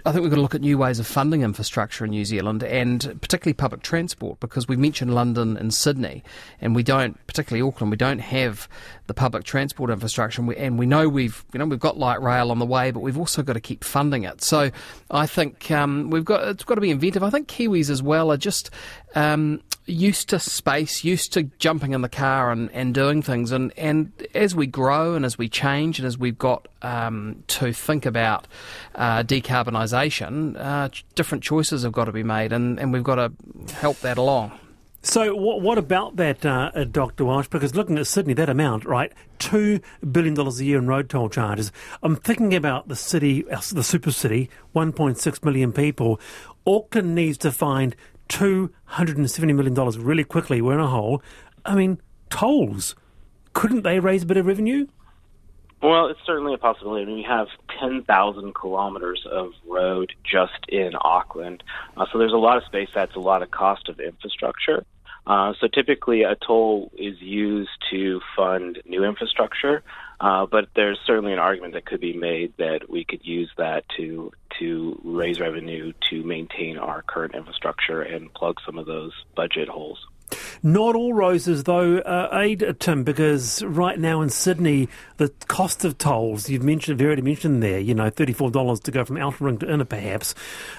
I 0.06 0.12
think 0.12 0.24
we've 0.24 0.30
got 0.30 0.36
to 0.36 0.42
look 0.42 0.56
at 0.56 0.62
new 0.62 0.77
ways 0.77 1.00
of 1.00 1.08
funding 1.08 1.42
infrastructure 1.42 2.06
in 2.06 2.12
New 2.12 2.25
Zealand 2.25 2.63
and 2.63 3.20
particularly 3.22 3.53
public 3.53 3.84
transport 3.84 4.39
because 4.39 4.68
we 4.68 4.75
mentioned 4.75 5.13
London 5.13 5.56
and 5.56 5.74
Sydney, 5.74 6.24
and 6.60 6.75
we 6.75 6.84
don't, 6.84 7.18
particularly 7.27 7.68
Auckland, 7.68 7.92
we 7.92 7.98
don't 7.98 8.20
have 8.20 8.68
the 9.08 9.13
public 9.13 9.44
transport 9.44 9.89
infrastructure, 9.89 10.42
and 10.42 10.48
we, 10.48 10.56
and 10.56 10.80
we 10.80 10.86
know 10.86 11.08
we've, 11.10 11.46
you 11.53 11.60
know, 11.60 11.65
we've 11.65 11.80
got 11.80 11.98
light 11.98 12.22
rail 12.22 12.51
on 12.51 12.60
the 12.60 12.65
way, 12.65 12.92
but 12.92 13.01
we've 13.01 13.18
also 13.18 13.44
got 13.44 13.53
to 13.53 13.60
keep 13.60 13.84
funding 13.84 14.24
it. 14.24 14.42
So 14.42 14.72
I 15.12 15.27
think 15.27 15.70
um, 15.72 16.10
we've 16.10 16.25
got 16.25 16.48
it's 16.48 16.63
got 16.63 16.75
to 16.75 16.82
be 16.82 16.92
inventive. 16.92 17.24
I 17.24 17.30
think 17.30 17.48
Kiwis 17.48 17.89
as 17.89 18.01
well 18.01 18.32
are 18.32 18.38
just 18.38 18.62
um, 19.15 19.62
used 19.86 20.29
to 20.29 20.39
space, 20.39 21.03
used 21.03 21.34
to 21.34 21.43
jumping 21.60 21.93
in 21.93 22.01
the 22.01 22.10
car 22.10 22.51
and, 22.51 22.72
and 22.72 22.93
doing 22.93 23.22
things. 23.22 23.51
And, 23.51 23.74
and 23.77 24.12
as 24.34 24.55
we 24.55 24.65
grow 24.67 25.15
and 25.15 25.25
as 25.25 25.38
we 25.38 25.50
change 25.50 26.00
and 26.00 26.08
as 26.08 26.17
we've 26.17 26.38
got 26.38 26.67
um, 26.82 27.43
to 27.48 27.74
think 27.74 28.05
about 28.05 28.48
uh, 28.96 29.24
decarbonisation, 29.24 30.55
uh, 30.58 30.89
different 31.15 31.43
choices 31.43 31.84
have 31.84 31.91
got 31.91 32.05
to 32.05 32.12
be 32.12 32.24
made, 32.24 32.53
and, 32.53 32.79
and 32.79 32.93
we've 32.93 33.03
got 33.03 33.15
to 33.15 33.32
help 33.74 34.00
that 34.00 34.17
along. 34.17 34.58
So, 35.05 35.36
what, 35.36 35.60
what 35.60 35.77
about 35.77 36.15
that, 36.15 36.46
uh, 36.46 36.72
uh, 36.74 36.86
Dr. 36.86 37.25
Walsh? 37.25 37.50
Because 37.50 37.75
looking 37.75 37.98
at 37.98 38.08
Sydney, 38.08 38.34
that 38.36 38.48
amount, 38.48 38.86
right, 38.86 39.12
$2 39.39 39.84
billion 40.13 40.39
a 40.39 40.51
year 40.63 40.77
in 40.77 40.88
road 40.88 41.10
toll 41.10 41.27
charges. 41.27 41.74
I'm 42.01 42.15
thinking 42.15 42.55
about 42.55 42.88
the 42.88 42.96
city, 42.96 43.46
uh, 43.50 43.60
the 43.74 43.84
super 43.84 44.12
city, 44.12 44.50
1.6 44.74 45.43
million 45.43 45.74
people. 45.74 46.22
Auckland 46.65 47.13
needs 47.13 47.38
to 47.39 47.51
find 47.51 47.98
$270 48.30 49.56
million 49.56 50.03
really 50.03 50.24
quickly. 50.24 50.62
We're 50.62 50.74
in 50.74 50.80
a 50.80 50.88
hole. 50.88 51.22
I 51.65 51.75
mean, 51.75 52.00
tolls. 52.30 52.96
Couldn't 53.53 53.84
they 53.84 54.00
raise 54.00 54.24
a 54.24 54.25
bit 54.25 54.38
of 54.38 54.46
revenue? 54.46 54.88
Well, 55.82 56.08
it's 56.08 56.20
certainly 56.25 56.53
a 56.53 56.58
possibility. 56.58 57.03
I 57.03 57.06
mean, 57.06 57.18
we 57.18 57.24
have 57.24 57.48
10,000 57.77 58.56
kilometers 58.56 59.27
of 59.30 59.51
road 59.68 60.13
just 60.24 60.65
in 60.70 60.92
Auckland. 61.01 61.62
Uh, 61.98 62.06
so 62.12 62.18
there's 62.18 62.32
a 62.32 62.38
lot 62.38 62.58
of 62.58 62.63
space. 62.63 62.88
That's 62.96 63.15
a 63.15 63.20
lot 63.20 63.44
of 63.44 63.51
cost 63.51 63.89
of 63.89 64.00
infrastructure. 64.00 64.86
Uh, 65.27 65.53
so 65.60 65.68
typically, 65.68 66.24
a 66.24 66.36
toll 66.36 66.89
is 66.98 67.22
used 67.22 67.70
to 67.92 68.22
fund 68.36 68.82
new 68.86 69.03
infrastructure, 69.03 69.84
uh, 70.24 70.46
but 70.46 70.70
there's 70.74 70.98
certainly 71.06 71.34
an 71.34 71.39
argument 71.39 71.74
that 71.74 71.86
could 71.86 72.00
be 72.00 72.13
made 72.13 72.53
that 72.58 72.89
we 72.89 73.03
could 73.03 73.25
use 73.25 73.51
that 73.58 73.84
to 73.98 74.32
to 74.58 74.98
raise 75.03 75.39
revenue 75.39 75.92
to 76.10 76.24
maintain 76.24 76.77
our 76.77 77.01
current 77.01 77.36
infrastructure 77.36 78.01
and 78.01 78.34
plug 78.34 78.56
some 78.65 78.77
of 78.77 78.86
those 78.86 79.12
budget 79.36 79.68
holes. 79.68 80.00
Not 80.62 80.96
all 80.96 81.13
roses, 81.13 81.63
though, 81.63 81.98
uh, 81.98 82.30
Aid, 82.32 82.63
Tim, 82.80 83.03
because 83.03 83.62
right 83.63 84.00
now 84.00 84.22
in 84.22 84.30
Sydney, 84.30 84.88
the 85.18 85.30
cost 85.48 85.84
of 85.84 85.98
tolls, 85.98 86.50
you've 86.50 86.63
mentioned, 86.63 87.00
Verity 87.00 87.22
mentioned 87.22 87.62
there, 87.62 87.80
you 87.80 87.94
know, 87.94 88.10
$34 88.10 88.82
to 88.84 88.92
go 88.92 89.03
from 89.03 89.18
outer 89.18 89.44
ring 89.44 89.58
to 89.58 89.72
inner, 89.72 89.84
perhaps. 89.84 90.34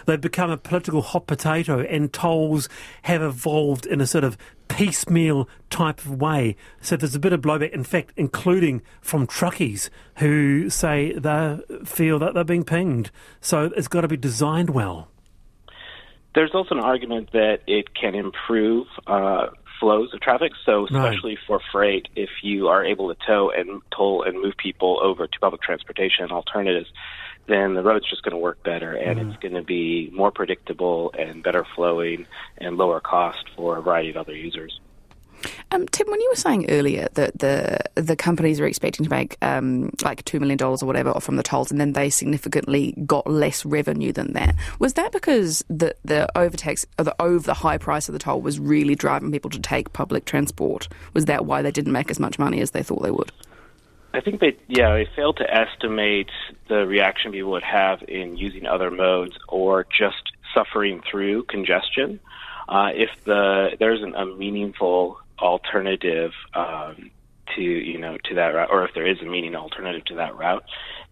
They've 0.07 0.21
become 0.21 0.51
a 0.51 0.57
political 0.57 1.03
hot 1.03 1.27
potato, 1.27 1.81
and 1.81 2.13
tolls 2.13 2.69
have 3.03 3.21
evolved 3.21 3.85
in 3.85 4.01
a 4.01 4.07
sort 4.07 4.25
of 4.25 4.39
piecemeal 4.75 5.49
type 5.71 6.01
of 6.01 6.21
way. 6.21 6.57
So 6.81 6.97
there's 6.97 7.15
a 7.15 7.21
bit 7.21 7.33
of 7.33 7.41
blowback, 7.41 7.71
in 7.71 7.85
fact, 7.85 8.13
including 8.17 8.83
from 9.01 9.27
truckies 9.27 9.89
who 10.17 10.69
say 10.69 11.13
they 11.13 11.61
feel 11.85 12.19
that 12.19 12.35
they're 12.35 12.45
being 12.45 12.65
pinged. 12.65 13.11
So 13.41 13.71
it's 13.77 13.89
got 13.89 14.01
to 14.01 14.09
be 14.09 14.17
designed 14.17 14.71
well. 14.71 15.09
There's 16.35 16.51
also 16.53 16.75
an 16.75 16.81
argument 16.81 17.31
that 17.33 17.61
it 17.69 17.95
can 17.95 18.17
improve 18.17 18.89
uh, 19.07 19.47
flows 19.79 20.13
of 20.13 20.21
traffic. 20.21 20.53
So, 20.67 20.87
especially 20.87 21.39
for 21.47 21.61
freight, 21.71 22.09
if 22.17 22.31
you 22.43 22.67
are 22.67 22.85
able 22.85 23.15
to 23.15 23.21
tow 23.25 23.51
and 23.51 23.81
toll 23.97 24.25
and 24.25 24.41
move 24.43 24.55
people 24.57 24.99
over 25.01 25.29
to 25.29 25.39
public 25.39 25.63
transportation 25.63 26.33
alternatives, 26.33 26.89
then 27.47 27.75
the 27.75 27.83
road's 27.83 28.09
just 28.09 28.23
going 28.23 28.33
to 28.33 28.39
work 28.39 28.63
better, 28.63 28.93
and 28.93 29.19
it's 29.21 29.41
going 29.41 29.55
to 29.55 29.63
be 29.63 30.11
more 30.13 30.31
predictable 30.31 31.13
and 31.19 31.43
better 31.43 31.65
flowing 31.75 32.27
and 32.59 32.77
lower 32.77 33.01
cost 33.01 33.45
for 33.57 33.77
a 33.77 33.83
variety 33.83 34.11
of 34.11 34.17
other 34.17 34.35
users. 34.35 34.81
Um, 35.71 35.87
Tim, 35.89 36.07
when 36.11 36.21
you 36.21 36.29
were 36.31 36.37
saying 36.37 36.71
earlier 36.71 37.09
that 37.15 37.39
the 37.39 37.79
the 37.95 38.17
companies 38.17 38.61
are 38.61 38.67
expecting 38.67 39.05
to 39.05 39.11
make 39.11 39.37
um, 39.43 39.91
like 40.03 40.25
two 40.25 40.41
million 40.41 40.57
dollars 40.57 40.83
or 40.83 40.87
whatever 40.87 41.13
from 41.21 41.37
the 41.37 41.43
tolls, 41.43 41.71
and 41.71 41.81
then 41.81 41.93
they 41.93 42.11
significantly 42.11 42.95
got 43.07 43.27
less 43.27 43.65
revenue 43.65 44.13
than 44.13 44.33
that, 44.35 44.55
was 44.79 44.95
that 44.95 45.13
because 45.13 45.65
the 45.69 45.95
the 46.05 46.27
overtax 46.39 46.87
or 46.99 47.05
the 47.05 47.17
over 47.21 47.45
the 47.45 47.55
high 47.55 47.79
price 47.79 48.09
of 48.09 48.13
the 48.13 48.19
toll 48.19 48.41
was 48.41 48.59
really 48.59 48.95
driving 48.95 49.31
people 49.33 49.51
to 49.51 49.61
take 49.61 49.93
public 49.93 50.25
transport? 50.25 50.89
Was 51.13 51.27
that 51.27 51.47
why 51.47 51.63
they 51.63 51.71
didn't 51.71 51.93
make 51.93 52.11
as 52.11 52.21
much 52.21 52.39
money 52.39 52.61
as 52.61 52.71
they 52.71 52.83
thought 52.83 53.03
they 53.03 53.11
would? 53.11 53.33
I 54.15 54.21
think 54.21 54.41
they, 54.41 54.57
yeah, 54.69 54.95
they 54.95 55.09
failed 55.17 55.39
to 55.39 55.53
estimate 55.53 56.31
the 56.69 56.87
reaction 56.87 57.33
people 57.33 57.51
would 57.51 57.65
have 57.65 58.01
in 58.07 58.37
using 58.37 58.65
other 58.65 58.89
modes 58.89 59.37
or 59.49 59.85
just 59.85 60.23
suffering 60.55 61.03
through 61.11 61.43
congestion. 61.45 62.21
Uh, 62.69 62.91
if 62.95 63.11
the 63.25 63.71
there's 63.81 64.03
an, 64.03 64.15
a 64.15 64.25
meaningful 64.25 65.19
alternative 65.41 66.31
um, 66.55 67.11
to 67.57 67.61
you 67.61 67.99
know 67.99 68.17
to 68.27 68.37
that 68.37 68.55
route, 68.55 68.71
or 68.71 68.85
if 68.87 68.95
there 68.95 69.07
is 69.07 69.21
a 69.21 69.25
meaningful 69.25 69.63
alternative 69.63 70.05
to 70.05 70.15
that 70.15 70.37
route, 70.37 70.65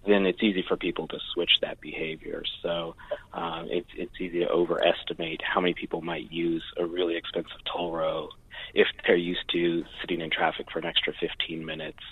then 0.06 0.24
it's 0.24 0.40
easy 0.40 0.64
for 0.66 0.76
people 0.76 1.08
to 1.08 1.18
switch 1.34 1.50
that 1.60 1.80
behavior. 1.80 2.44
So 2.62 2.94
um, 3.32 3.66
it's 3.68 3.90
it's 3.96 4.14
easy 4.20 4.38
to 4.40 4.48
overestimate 4.48 5.42
how 5.42 5.60
many 5.60 5.74
people 5.74 6.02
might 6.02 6.30
use 6.30 6.62
a 6.78 6.86
really 6.86 7.16
expensive 7.16 7.58
toll 7.64 7.90
road 7.90 8.30
if 8.74 8.88
they're 9.06 9.16
used 9.16 9.48
to 9.52 9.84
sitting 10.00 10.20
in 10.20 10.30
traffic 10.30 10.66
for 10.70 10.78
an 10.78 10.84
extra 10.84 11.12
15 11.18 11.64
minutes, 11.64 12.02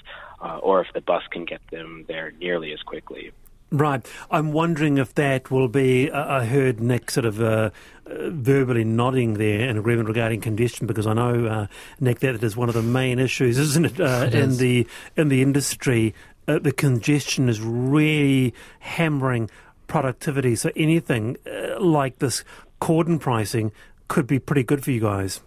uh, 0.40 0.59
or 0.59 0.81
if 0.81 0.88
the 0.95 1.00
bus 1.00 1.23
can 1.31 1.45
get 1.45 1.61
them 1.71 2.05
there 2.09 2.33
nearly 2.33 2.73
as 2.73 2.81
quickly. 2.83 3.33
Right. 3.73 4.05
I'm 4.33 4.50
wondering 4.50 4.99
if 4.99 5.14
that 5.14 5.50
will 5.50 5.69
be. 5.69 6.11
Uh, 6.11 6.40
I 6.40 6.45
heard 6.45 6.81
Nick 6.81 7.09
sort 7.09 7.25
of 7.25 7.40
uh, 7.40 7.71
uh, 8.05 8.31
verbally 8.31 8.83
nodding 8.83 9.35
there 9.35 9.69
in 9.69 9.79
agreement 9.79 10.09
regarding 10.09 10.40
congestion 10.40 10.88
because 10.88 11.07
I 11.07 11.12
know 11.12 11.47
uh, 11.47 11.67
Nick 12.00 12.19
that 12.21 12.43
is 12.43 12.57
one 12.57 12.69
of 12.69 12.75
the 12.75 12.83
main 12.83 13.21
issues, 13.21 13.59
isn't 13.59 13.85
it, 13.85 14.00
uh, 14.00 14.25
it 14.26 14.35
in 14.35 14.50
is. 14.50 14.59
the 14.59 14.88
in 15.17 15.29
the 15.29 15.40
industry. 15.40 16.14
Uh, 16.49 16.59
the 16.59 16.73
congestion 16.73 17.49
is 17.49 17.61
really 17.61 18.55
hammering 18.81 19.49
productivity. 19.87 20.57
So 20.57 20.73
anything 20.75 21.37
like 21.79 22.19
this 22.19 22.43
cordon 22.81 23.21
pricing 23.21 23.71
could 24.09 24.26
be 24.26 24.40
pretty 24.40 24.64
good 24.64 24.83
for 24.83 24.90
you 24.90 25.00
guys. 25.00 25.40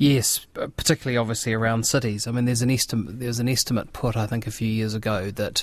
Yes, 0.00 0.46
particularly 0.54 1.18
obviously 1.18 1.52
around 1.52 1.84
cities. 1.86 2.26
I 2.26 2.30
mean, 2.30 2.46
there's 2.46 2.62
an 2.62 2.70
estimate. 2.70 3.20
There's 3.20 3.38
an 3.38 3.50
estimate 3.50 3.92
put, 3.92 4.16
I 4.16 4.26
think, 4.26 4.46
a 4.46 4.50
few 4.50 4.66
years 4.66 4.94
ago 4.94 5.30
that 5.32 5.62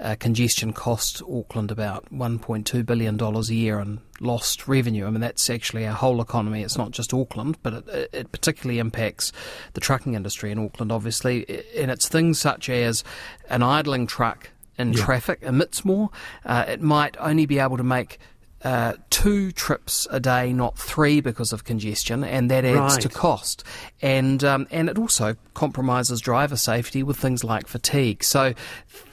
uh, 0.00 0.16
congestion 0.18 0.72
cost 0.72 1.22
Auckland 1.22 1.70
about 1.70 2.12
1.2 2.12 2.84
billion 2.84 3.16
dollars 3.16 3.48
a 3.48 3.54
year 3.54 3.78
in 3.78 4.00
lost 4.18 4.66
revenue. 4.66 5.06
I 5.06 5.10
mean, 5.10 5.20
that's 5.20 5.48
actually 5.48 5.86
our 5.86 5.94
whole 5.94 6.20
economy. 6.20 6.64
It's 6.64 6.76
not 6.76 6.90
just 6.90 7.14
Auckland, 7.14 7.58
but 7.62 7.74
it, 7.86 8.10
it 8.12 8.32
particularly 8.32 8.80
impacts 8.80 9.30
the 9.74 9.80
trucking 9.80 10.14
industry 10.14 10.50
in 10.50 10.58
Auckland, 10.58 10.90
obviously, 10.90 11.46
and 11.78 11.92
it's 11.92 12.08
things 12.08 12.40
such 12.40 12.68
as 12.68 13.04
an 13.48 13.62
idling 13.62 14.08
truck 14.08 14.50
in 14.78 14.94
Yeah. 14.94 15.04
traffic 15.04 15.38
emits 15.42 15.84
more. 15.84 16.10
Uh, 16.44 16.64
it 16.66 16.82
might 16.82 17.16
only 17.20 17.46
be 17.46 17.60
able 17.60 17.76
to 17.76 17.84
make 17.84 18.18
uh, 18.64 18.94
two 19.08 19.52
trips 19.52 20.06
a 20.10 20.20
day, 20.20 20.52
not 20.52 20.78
three, 20.78 21.20
because 21.20 21.52
of 21.52 21.64
congestion, 21.64 22.24
and 22.24 22.50
that 22.50 22.64
adds 22.64 22.98
to 22.98 23.08
cost. 23.08 23.64
And 24.02 24.44
um, 24.44 24.66
and 24.70 24.88
it 24.88 24.98
also 24.98 25.36
compromises 25.54 26.20
driver 26.20 26.56
safety 26.56 27.02
with 27.02 27.16
things 27.16 27.44
like 27.44 27.66
fatigue. 27.66 28.22
So 28.22 28.44
it 28.44 28.56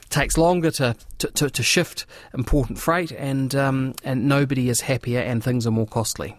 takes 0.09 0.37
longer 0.37 0.71
to, 0.71 0.95
to, 1.19 1.27
to, 1.27 1.49
to 1.49 1.63
shift 1.63 2.05
important 2.33 2.79
freight, 2.79 3.11
and 3.11 3.55
um, 3.55 3.93
and 4.03 4.27
nobody 4.27 4.69
is 4.69 4.81
happier, 4.81 5.19
and 5.19 5.43
things 5.43 5.65
are 5.65 5.71
more 5.71 5.87
costly. 5.87 6.35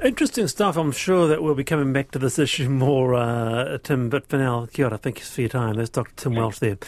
Interesting 0.00 0.48
stuff. 0.48 0.76
I'm 0.76 0.90
sure 0.90 1.28
that 1.28 1.42
we'll 1.42 1.54
be 1.54 1.64
coming 1.64 1.92
back 1.92 2.10
to 2.12 2.18
this 2.18 2.38
issue 2.38 2.68
more, 2.68 3.14
uh, 3.14 3.78
Tim. 3.82 4.08
But 4.08 4.26
for 4.26 4.36
now, 4.36 4.66
kia 4.72 4.86
ora. 4.86 4.98
Thank 4.98 5.18
you 5.18 5.24
for 5.24 5.40
your 5.42 5.50
time. 5.50 5.74
That's 5.74 5.90
Dr. 5.90 6.12
Tim 6.16 6.34
Welch 6.34 6.58
there 6.58 6.78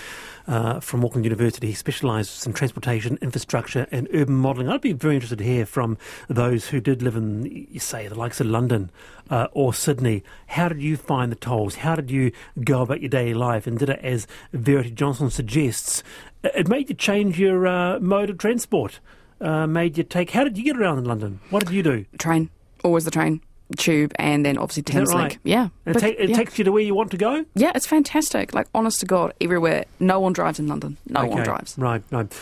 uh, 0.49 0.81
from 0.81 1.05
Auckland 1.05 1.25
University. 1.25 1.69
He 1.69 1.75
specialises 1.75 2.45
in 2.47 2.55
transportation, 2.55 3.19
infrastructure, 3.23 3.87
and 3.93 4.09
urban 4.13 4.35
modelling. 4.35 4.69
I'd 4.69 4.81
be 4.81 4.93
very 4.93 5.15
interested 5.15 5.39
to 5.39 5.45
hear 5.45 5.65
from 5.67 5.97
those 6.29 6.69
who 6.69 6.81
did 6.81 7.03
live 7.03 7.15
in, 7.15 7.69
say, 7.79 8.09
the 8.09 8.17
likes 8.17 8.41
of 8.41 8.47
London 8.47 8.91
uh, 9.31 9.47
or 9.53 9.73
Sydney. 9.73 10.25
How 10.49 10.69
did 10.69 10.83
you 10.83 10.97
find 10.97 11.31
the 11.31 11.37
tolls? 11.37 11.77
How 11.77 11.95
did 11.95 12.11
you 12.11 12.33
go 12.65 12.83
about 12.83 13.01
your 13.01 13.11
daily 13.11 13.35
life? 13.35 13.67
And 13.67 13.79
did 13.79 13.91
it, 13.91 14.01
as 14.03 14.27
Verity 14.53 14.91
Johnson 14.91 15.31
suggests, 15.31 16.03
it 16.43 16.69
made 16.69 16.89
you 16.89 16.95
change 16.97 17.39
your 17.39 17.67
uh, 17.67 18.01
mode 18.01 18.31
of 18.31 18.39
transport? 18.39 18.99
Uh, 19.41 19.67
made 19.67 19.99
you 19.99 20.05
take. 20.05 20.31
How 20.31 20.43
did 20.43 20.57
you 20.57 20.65
get 20.65 20.77
around 20.77 20.99
in 20.99 21.05
London? 21.05 21.41
What 21.51 21.67
did 21.67 21.75
you 21.75 21.83
do? 21.83 22.07
Train, 22.19 22.51
always 22.85 23.05
the 23.05 23.11
train, 23.11 23.41
tube, 23.77 24.13
and 24.17 24.45
then 24.45 24.59
obviously 24.59 24.83
that 24.83 24.93
Thames 24.93 25.09
right? 25.13 25.21
Link. 25.31 25.39
Yeah, 25.43 25.69
And 25.87 25.95
But- 25.95 25.97
it, 25.97 26.01
ta- 26.17 26.23
it 26.23 26.29
yeah. 26.31 26.37
takes 26.37 26.59
you 26.59 26.65
to 26.65 26.73
where 26.73 26.83
you 26.83 26.95
want 26.95 27.11
to 27.13 27.17
go. 27.17 27.45
Yeah, 27.55 27.73
it's 27.75 27.87
fantastic. 27.87 28.55
Like, 28.55 28.67
honest 28.75 29.01
to 29.01 29.07
God, 29.07 29.33
everywhere. 29.41 29.87
No 29.99 30.21
one 30.21 30.33
drives 30.35 30.59
in 30.59 30.69
London. 30.69 30.97
No 31.09 31.23
one 31.27 31.39
Okay, 31.39 31.45
drives. 31.45 31.77
Right, 31.79 32.03
right. 32.11 32.33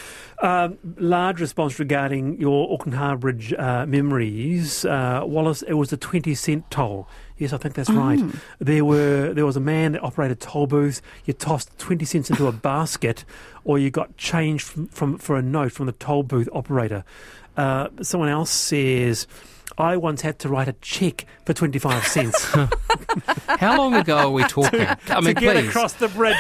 Um, 0.43 0.77
large 0.99 1.41
response 1.41 1.79
regarding 1.79 2.41
your 2.41 2.73
Auckland 2.73 2.95
Harbour 2.99 3.33
Bridge 3.33 3.53
uh, 3.55 3.87
memories, 3.87 4.85
uh, 4.85 5.23
Wallace. 5.25 5.63
It 5.63 5.75
was 5.75 5.93
a 5.93 5.97
twenty 5.97 6.35
cent 6.35 6.69
toll. 6.69 7.07
Yes, 7.39 7.53
I 7.53 7.59
think 7.59 7.77
that's 7.77 7.89
right. 7.91 8.19
Mm. 8.19 8.37
There 8.59 8.85
were 8.85 9.33
there 9.35 9.47
was 9.47 9.57
a 9.57 9.61
man 9.61 9.93
that 9.93 10.03
operated 10.03 10.41
toll 10.41 10.67
booths. 10.67 11.01
You 11.27 11.33
tossed 11.33 11.79
twenty 11.79 12.05
cents 12.05 12.29
into 12.29 12.49
a 12.49 12.53
basket, 12.53 13.25
or 13.63 13.79
you 13.79 13.91
got 13.93 14.17
change 14.17 14.65
from, 14.65 14.89
from 14.89 15.17
for 15.19 15.37
a 15.37 15.43
note 15.43 15.71
from 15.71 15.87
the 15.87 15.93
toll 15.93 16.25
booth 16.25 16.49
operator. 16.53 17.05
Uh, 17.57 17.89
someone 18.01 18.29
else 18.29 18.51
says. 18.51 19.29
I 19.79 19.97
once 19.97 20.21
had 20.21 20.39
to 20.41 20.49
write 20.49 20.69
a 20.69 20.75
cheque 20.75 21.27
for 21.47 21.55
25 21.55 22.07
cents 22.07 22.45
How 23.47 23.77
long 23.79 23.95
ago 23.95 24.17
are 24.17 24.31
we 24.31 24.43
talking? 24.49 24.87
I 25.09 25.21
mean, 25.21 25.35
to 25.35 25.41
get 25.41 25.57
please. 25.57 25.69
across 25.69 25.95
the 25.95 26.09
bridge. 26.09 26.37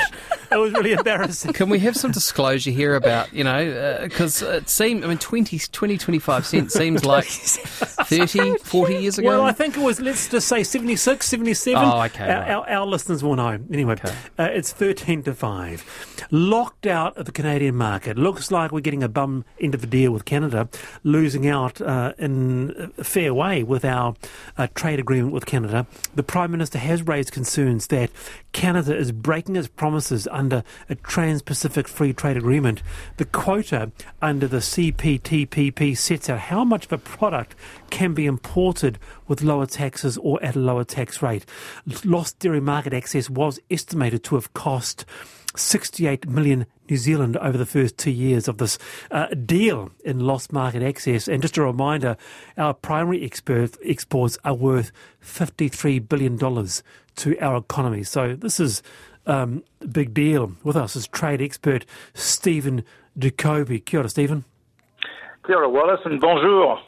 It 0.50 0.56
was 0.56 0.72
really 0.72 0.92
embarrassing. 0.92 1.52
Can 1.54 1.70
we 1.70 1.78
have 1.80 1.96
some 1.96 2.10
disclosure 2.10 2.70
here 2.70 2.94
about, 2.94 3.32
you 3.32 3.42
know, 3.44 4.00
because 4.02 4.42
it 4.42 4.68
seemed, 4.68 5.04
I 5.04 5.08
mean, 5.08 5.18
20, 5.18 5.58
20, 5.58 5.98
25 5.98 6.46
cents 6.46 6.74
seems 6.82 7.04
like 7.04 7.24
30, 7.24 8.58
40 8.58 8.94
years 8.96 9.18
ago? 9.18 9.28
Well, 9.28 9.42
I 9.42 9.52
think 9.52 9.76
it 9.76 9.82
was, 9.82 10.00
let's 10.00 10.28
just 10.28 10.48
say 10.48 10.62
76, 10.62 11.26
77. 11.26 11.82
Oh, 11.82 12.02
okay, 12.02 12.24
Our, 12.24 12.40
right. 12.40 12.50
our, 12.50 12.70
our 12.70 12.86
listeners 12.86 13.22
will 13.22 13.36
know. 13.36 13.58
Anyway, 13.72 13.96
uh, 14.04 14.44
it's 14.44 14.72
13 14.72 15.22
to 15.24 15.34
5. 15.34 16.26
Locked 16.30 16.86
out 16.86 17.16
of 17.16 17.26
the 17.26 17.32
Canadian 17.32 17.76
market. 17.76 18.18
Looks 18.18 18.50
like 18.50 18.72
we're 18.72 18.80
getting 18.80 19.02
a 19.02 19.08
bum 19.08 19.44
end 19.60 19.74
of 19.74 19.80
the 19.80 19.86
deal 19.86 20.12
with 20.12 20.24
Canada, 20.24 20.68
losing 21.02 21.46
out 21.48 21.80
uh, 21.80 22.12
in 22.18 22.92
a 22.98 23.04
fair 23.22 23.32
way 23.32 23.62
with 23.62 23.84
our 23.84 24.16
uh, 24.58 24.66
trade 24.74 24.98
agreement 24.98 25.32
with 25.32 25.46
Canada. 25.46 25.86
The 26.16 26.24
Prime 26.24 26.50
Minister 26.50 26.78
has 26.78 27.06
raised 27.06 27.30
concerns 27.30 27.86
that 27.86 28.10
Canada 28.50 28.96
is 28.96 29.12
breaking 29.12 29.54
its 29.54 29.68
promises 29.68 30.26
under 30.32 30.64
a 30.90 30.96
Trans 30.96 31.40
Pacific 31.40 31.86
Free 31.86 32.12
Trade 32.12 32.36
Agreement. 32.36 32.82
The 33.18 33.24
quota 33.24 33.92
under 34.20 34.48
the 34.48 34.56
CPTPP 34.56 35.96
sets 35.96 36.28
out 36.28 36.40
how 36.40 36.64
much 36.64 36.86
of 36.86 36.92
a 36.94 36.98
product 36.98 37.54
can 37.90 38.12
be 38.12 38.26
imported 38.26 38.98
with 39.28 39.40
lower 39.40 39.66
taxes 39.66 40.18
or 40.18 40.42
at 40.42 40.56
a 40.56 40.58
lower 40.58 40.82
tax 40.82 41.22
rate. 41.22 41.46
Lost 42.04 42.40
dairy 42.40 42.60
market 42.60 42.92
access 42.92 43.30
was 43.30 43.60
estimated 43.70 44.24
to 44.24 44.34
have 44.34 44.52
cost 44.52 45.04
68 45.54 46.28
million 46.28 46.66
New 46.88 46.96
Zealand 46.96 47.36
over 47.38 47.56
the 47.56 47.66
first 47.66 47.98
two 47.98 48.10
years 48.10 48.48
of 48.48 48.58
this 48.58 48.78
uh, 49.10 49.26
deal 49.28 49.90
in 50.04 50.20
lost 50.20 50.52
market 50.52 50.82
access. 50.82 51.28
And 51.28 51.42
just 51.42 51.56
a 51.56 51.62
reminder, 51.62 52.16
our 52.56 52.74
primary 52.74 53.24
expert, 53.24 53.76
exports 53.84 54.38
are 54.44 54.54
worth 54.54 54.92
$53 55.22 56.08
billion 56.08 56.38
to 56.38 57.38
our 57.40 57.56
economy. 57.56 58.02
So 58.02 58.34
this 58.34 58.60
is 58.60 58.82
um, 59.26 59.62
a 59.80 59.86
big 59.86 60.14
deal. 60.14 60.52
With 60.62 60.76
us 60.76 60.96
is 60.96 61.06
trade 61.06 61.40
expert 61.40 61.86
Stephen 62.14 62.84
Jacoby. 63.18 63.80
Kia 63.80 64.00
ora, 64.00 64.08
Stephen. 64.08 64.44
Kia 65.46 65.56
ora, 65.56 65.68
Wallace, 65.68 66.00
and 66.04 66.20
bonjour. 66.20 66.80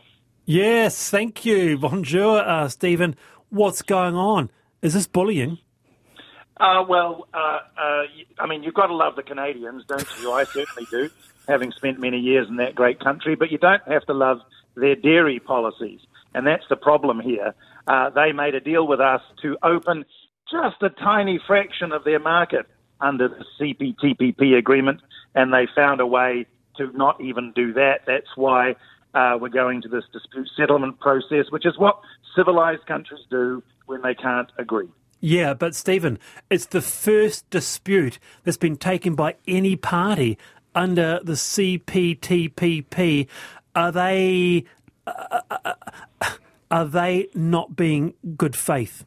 Yes, 0.47 1.11
thank 1.11 1.45
you. 1.45 1.79
Bonjour, 1.79 2.41
uh, 2.41 2.69
Stephen. 2.69 3.17
What's 3.49 3.83
going 3.83 4.15
on? 4.15 4.51
Is 4.83 4.95
this 4.95 5.07
bullying? 5.07 5.59
Uh, 6.59 6.85
well, 6.89 7.27
uh, 7.35 7.59
uh, 7.77 8.03
I 8.39 8.47
mean, 8.47 8.63
you've 8.63 8.75
got 8.75 8.87
to 8.87 8.95
love 8.95 9.17
the 9.17 9.23
Canadians, 9.23 9.85
don't 9.87 10.07
you? 10.21 10.33
I 10.33 10.45
certainly 10.45 10.87
do, 10.91 11.11
having 11.49 11.73
spent 11.73 11.99
many 11.99 12.19
years 12.19 12.49
in 12.49 12.57
that 12.57 12.75
great 12.75 13.01
country. 13.01 13.35
But 13.35 13.51
you 13.51 13.59
don't 13.59 13.83
have 13.89 14.07
to 14.07 14.15
love 14.15 14.41
their 14.77 14.95
dairy 14.95 15.41
policies, 15.41 16.01
and 16.33 16.47
that's 16.47 16.65
the 16.69 16.77
problem 16.77 17.21
here. 17.21 17.55
Uh, 17.87 18.11
they 18.11 18.33
made 18.33 18.55
a 18.55 18.61
deal 18.61 18.87
with 18.87 19.01
us 19.01 19.21
to 19.43 19.59
open 19.63 20.05
just 20.51 20.83
a 20.83 20.91
tiny 20.91 21.41
fraction 21.45 21.93
of 21.93 22.05
their 22.05 22.21
market 22.21 22.67
under 23.01 23.29
the 23.29 23.45
CPTPP 23.59 24.57
agreement, 24.57 25.01
and 25.35 25.53
they 25.53 25.67
found 25.75 26.01
a 26.01 26.07
way 26.07 26.47
to 26.77 26.91
not 26.97 27.21
even 27.21 27.53
do 27.55 27.73
that. 27.73 28.01
That's 28.07 28.37
why 28.37 28.77
uh, 29.15 29.39
we're 29.41 29.49
going 29.49 29.83
to 29.83 29.89
this 29.89 30.05
dispute 30.13 30.49
settlement 30.57 31.01
process, 31.01 31.47
which 31.51 31.67
is 31.67 31.79
what 31.79 32.01
civilized 32.37 32.87
countries 32.87 33.21
do 33.29 33.63
when 33.87 34.03
they 34.03 34.15
can't 34.15 34.51
agree. 34.59 34.89
Yeah, 35.27 35.55
but 35.55 35.75
Stephen, 35.75 36.19
it's 36.51 36.67
the 36.67 36.83
first 36.83 37.49
dispute 37.49 38.19
that's 38.43 38.59
been 38.59 38.77
taken 38.77 39.15
by 39.15 39.37
any 39.49 39.75
party 39.75 40.37
under 40.75 41.19
the 41.25 41.33
CPTPP. 41.33 43.27
Are 43.75 43.91
they 43.91 44.67
uh, 45.07 45.41
uh, 45.51 45.59
uh, 45.65 46.27
are 46.71 46.85
they 46.85 47.29
not 47.35 47.75
being 47.75 48.13
good 48.37 48.55
faith? 48.55 49.07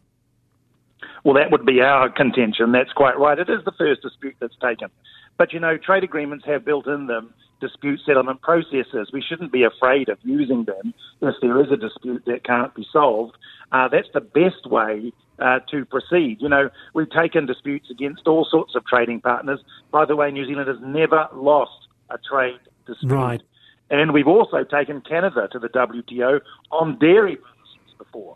Well, 1.23 1.35
that 1.35 1.51
would 1.51 1.67
be 1.67 1.81
our 1.81 2.09
contention. 2.09 2.71
That's 2.71 2.93
quite 2.93 3.19
right. 3.19 3.37
It 3.37 3.47
is 3.47 3.63
the 3.63 3.73
first 3.77 4.01
dispute 4.01 4.37
that's 4.39 4.57
taken. 4.59 4.89
But, 5.37 5.53
you 5.53 5.59
know, 5.59 5.77
trade 5.77 6.03
agreements 6.03 6.45
have 6.47 6.65
built 6.65 6.87
in 6.87 7.05
them 7.05 7.31
dispute 7.61 7.99
settlement 8.07 8.41
processes. 8.41 9.11
We 9.13 9.21
shouldn't 9.21 9.51
be 9.51 9.63
afraid 9.63 10.09
of 10.09 10.17
using 10.23 10.65
them 10.65 10.95
if 11.21 11.35
there 11.43 11.61
is 11.61 11.71
a 11.71 11.77
dispute 11.77 12.23
that 12.25 12.43
can't 12.43 12.73
be 12.73 12.87
solved. 12.91 13.37
Uh, 13.71 13.87
that's 13.87 14.09
the 14.15 14.21
best 14.21 14.65
way 14.65 15.11
uh, 15.39 15.59
to 15.71 15.85
proceed. 15.85 16.37
You 16.41 16.49
know, 16.49 16.69
we've 16.93 17.09
taken 17.09 17.45
disputes 17.45 17.89
against 17.89 18.27
all 18.27 18.45
sorts 18.49 18.75
of 18.75 18.85
trading 18.85 19.21
partners. 19.21 19.59
By 19.91 20.05
the 20.05 20.15
way, 20.15 20.31
New 20.31 20.45
Zealand 20.45 20.67
has 20.67 20.77
never 20.81 21.27
lost 21.33 21.87
a 22.09 22.17
trade 22.17 22.59
dispute. 22.85 23.11
Right. 23.11 23.41
And 23.89 24.13
we've 24.13 24.27
also 24.27 24.63
taken 24.63 25.01
Canada 25.01 25.47
to 25.51 25.59
the 25.59 25.69
WTO 25.69 26.41
on 26.71 26.99
dairy 26.99 27.37
policies 27.37 27.95
before. 27.97 28.35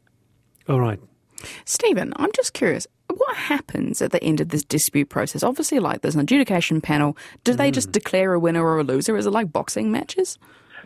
All 0.70 0.80
right. 0.80 1.00
Stephen, 1.66 2.14
I'm 2.18 2.32
just 2.34 2.54
curious. 2.54 2.88
What 3.10 3.36
happens 3.36 4.02
at 4.02 4.12
the 4.12 4.24
end 4.24 4.40
of 4.40 4.50
this 4.50 4.64
dispute 4.64 5.10
process? 5.10 5.44
Obviously, 5.44 5.80
like 5.80 6.02
there's 6.02 6.16
an 6.16 6.22
adjudication 6.22 6.82
panel. 6.82 7.18
Do 7.44 7.54
they 7.54 7.72
just 7.72 7.92
declare 7.92 8.34
a 8.34 8.40
winner 8.40 8.66
or 8.66 8.80
a 8.80 8.84
loser? 8.84 9.18
Is 9.18 9.26
it 9.26 9.32
like 9.32 9.52
boxing 9.52 9.92
matches? 9.92 10.38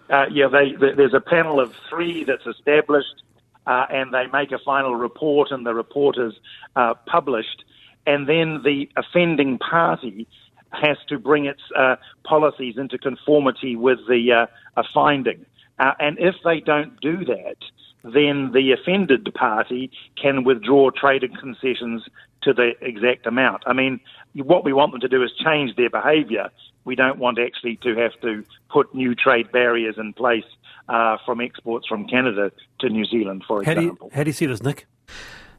Uh, 0.10 0.26
yeah, 0.32 0.48
they, 0.48 0.72
th 0.72 0.96
there's 0.96 1.14
a 1.14 1.20
panel 1.20 1.60
of 1.60 1.74
three 1.90 2.24
that's 2.24 2.46
established, 2.46 3.24
uh, 3.68 3.86
and 3.90 4.14
they 4.14 4.26
make 4.32 4.52
a 4.52 4.60
final 4.60 4.96
report, 4.96 5.52
and 5.52 5.66
the 5.66 5.74
report 5.74 6.18
is 6.18 6.34
uh, 6.76 6.94
published. 7.06 7.64
And 8.08 8.30
then 8.30 8.62
the 8.64 8.90
offending 8.96 9.58
party 9.58 10.28
has 10.72 10.98
to 11.08 11.18
bring 11.18 11.46
its 11.46 11.62
uh, 11.76 11.96
policies 12.24 12.76
into 12.78 12.98
conformity 12.98 13.76
with 13.76 14.00
the 14.08 14.48
uh, 14.76 14.84
finding. 14.94 15.46
Uh, 15.80 15.94
and 16.00 16.18
if 16.20 16.36
they 16.44 16.60
don't 16.60 17.00
do 17.02 17.26
that, 17.26 17.58
then 18.04 18.52
the 18.54 18.72
offended 18.72 19.34
party 19.34 19.90
can 20.22 20.44
withdraw 20.44 20.92
trade 20.92 21.24
concessions 21.40 22.04
to 22.44 22.54
the 22.54 22.74
exact 22.82 23.26
amount. 23.26 23.64
I 23.66 23.74
mean, 23.74 24.00
what 24.36 24.64
we 24.64 24.74
want 24.74 24.92
them 24.92 25.02
to 25.02 25.08
do 25.08 25.24
is 25.24 25.32
change 25.44 25.76
their 25.76 25.90
behaviour. 25.90 26.50
We 26.84 26.96
don't 26.96 27.18
want 27.18 27.40
actually 27.40 27.78
to 27.78 27.96
have 27.96 28.12
to 28.22 28.44
put 28.70 28.94
new 28.94 29.16
trade 29.16 29.52
barriers 29.52 29.96
in 29.98 30.14
place 30.14 30.46
uh, 30.90 31.18
from 31.26 31.42
exports 31.42 31.88
from 31.88 32.08
Canada 32.08 32.52
to 32.80 32.90
New 32.90 33.06
Zealand, 33.06 33.44
for 33.48 33.64
How 33.64 33.74
do, 33.74 33.82
example. 33.82 34.08
you, 34.12 34.18
how 34.18 34.24
do 34.24 34.30
you 34.30 34.34
see 34.34 34.46
this, 34.46 34.62
Nick? 34.62 34.86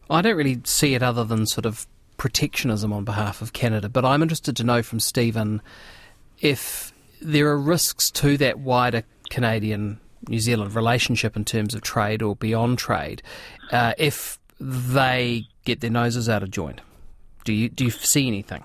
I 0.09 0.23
don't 0.23 0.37
really 0.37 0.61
see 0.65 0.95
it 0.95 1.03
other 1.03 1.25
than 1.25 1.47
sort 1.47 1.67
of 1.67 1.87
protectionism 2.17 2.93
on 2.93 3.05
behalf 3.05 3.43
of 3.43 3.53
Canada, 3.53 3.89
but 3.89 4.05
I'm 4.05 4.23
interested 4.23 4.57
to 4.57 4.65
know 4.65 4.83
from 4.83 5.01
Stephen 5.01 5.61
if 6.41 6.93
there 7.21 7.49
are 7.49 7.59
risks 7.59 8.11
to 8.13 8.37
that 8.39 8.59
wider 8.59 9.03
Canadian 9.31 10.01
New 10.29 10.39
Zealand 10.39 10.75
relationship 10.75 11.37
in 11.37 11.45
terms 11.45 11.75
of 11.75 11.83
trade 11.83 12.23
or 12.23 12.37
beyond 12.37 12.79
trade 12.79 13.23
uh, 13.71 13.95
if 13.99 14.39
they 14.61 15.47
get 15.65 15.81
their 15.81 15.91
noses 15.91 16.29
out 16.29 16.43
of 16.43 16.51
joint. 16.51 16.81
Do 17.45 17.53
you 17.53 17.69
do 17.69 17.85
you 17.85 17.91
see 17.91 18.27
anything? 18.27 18.65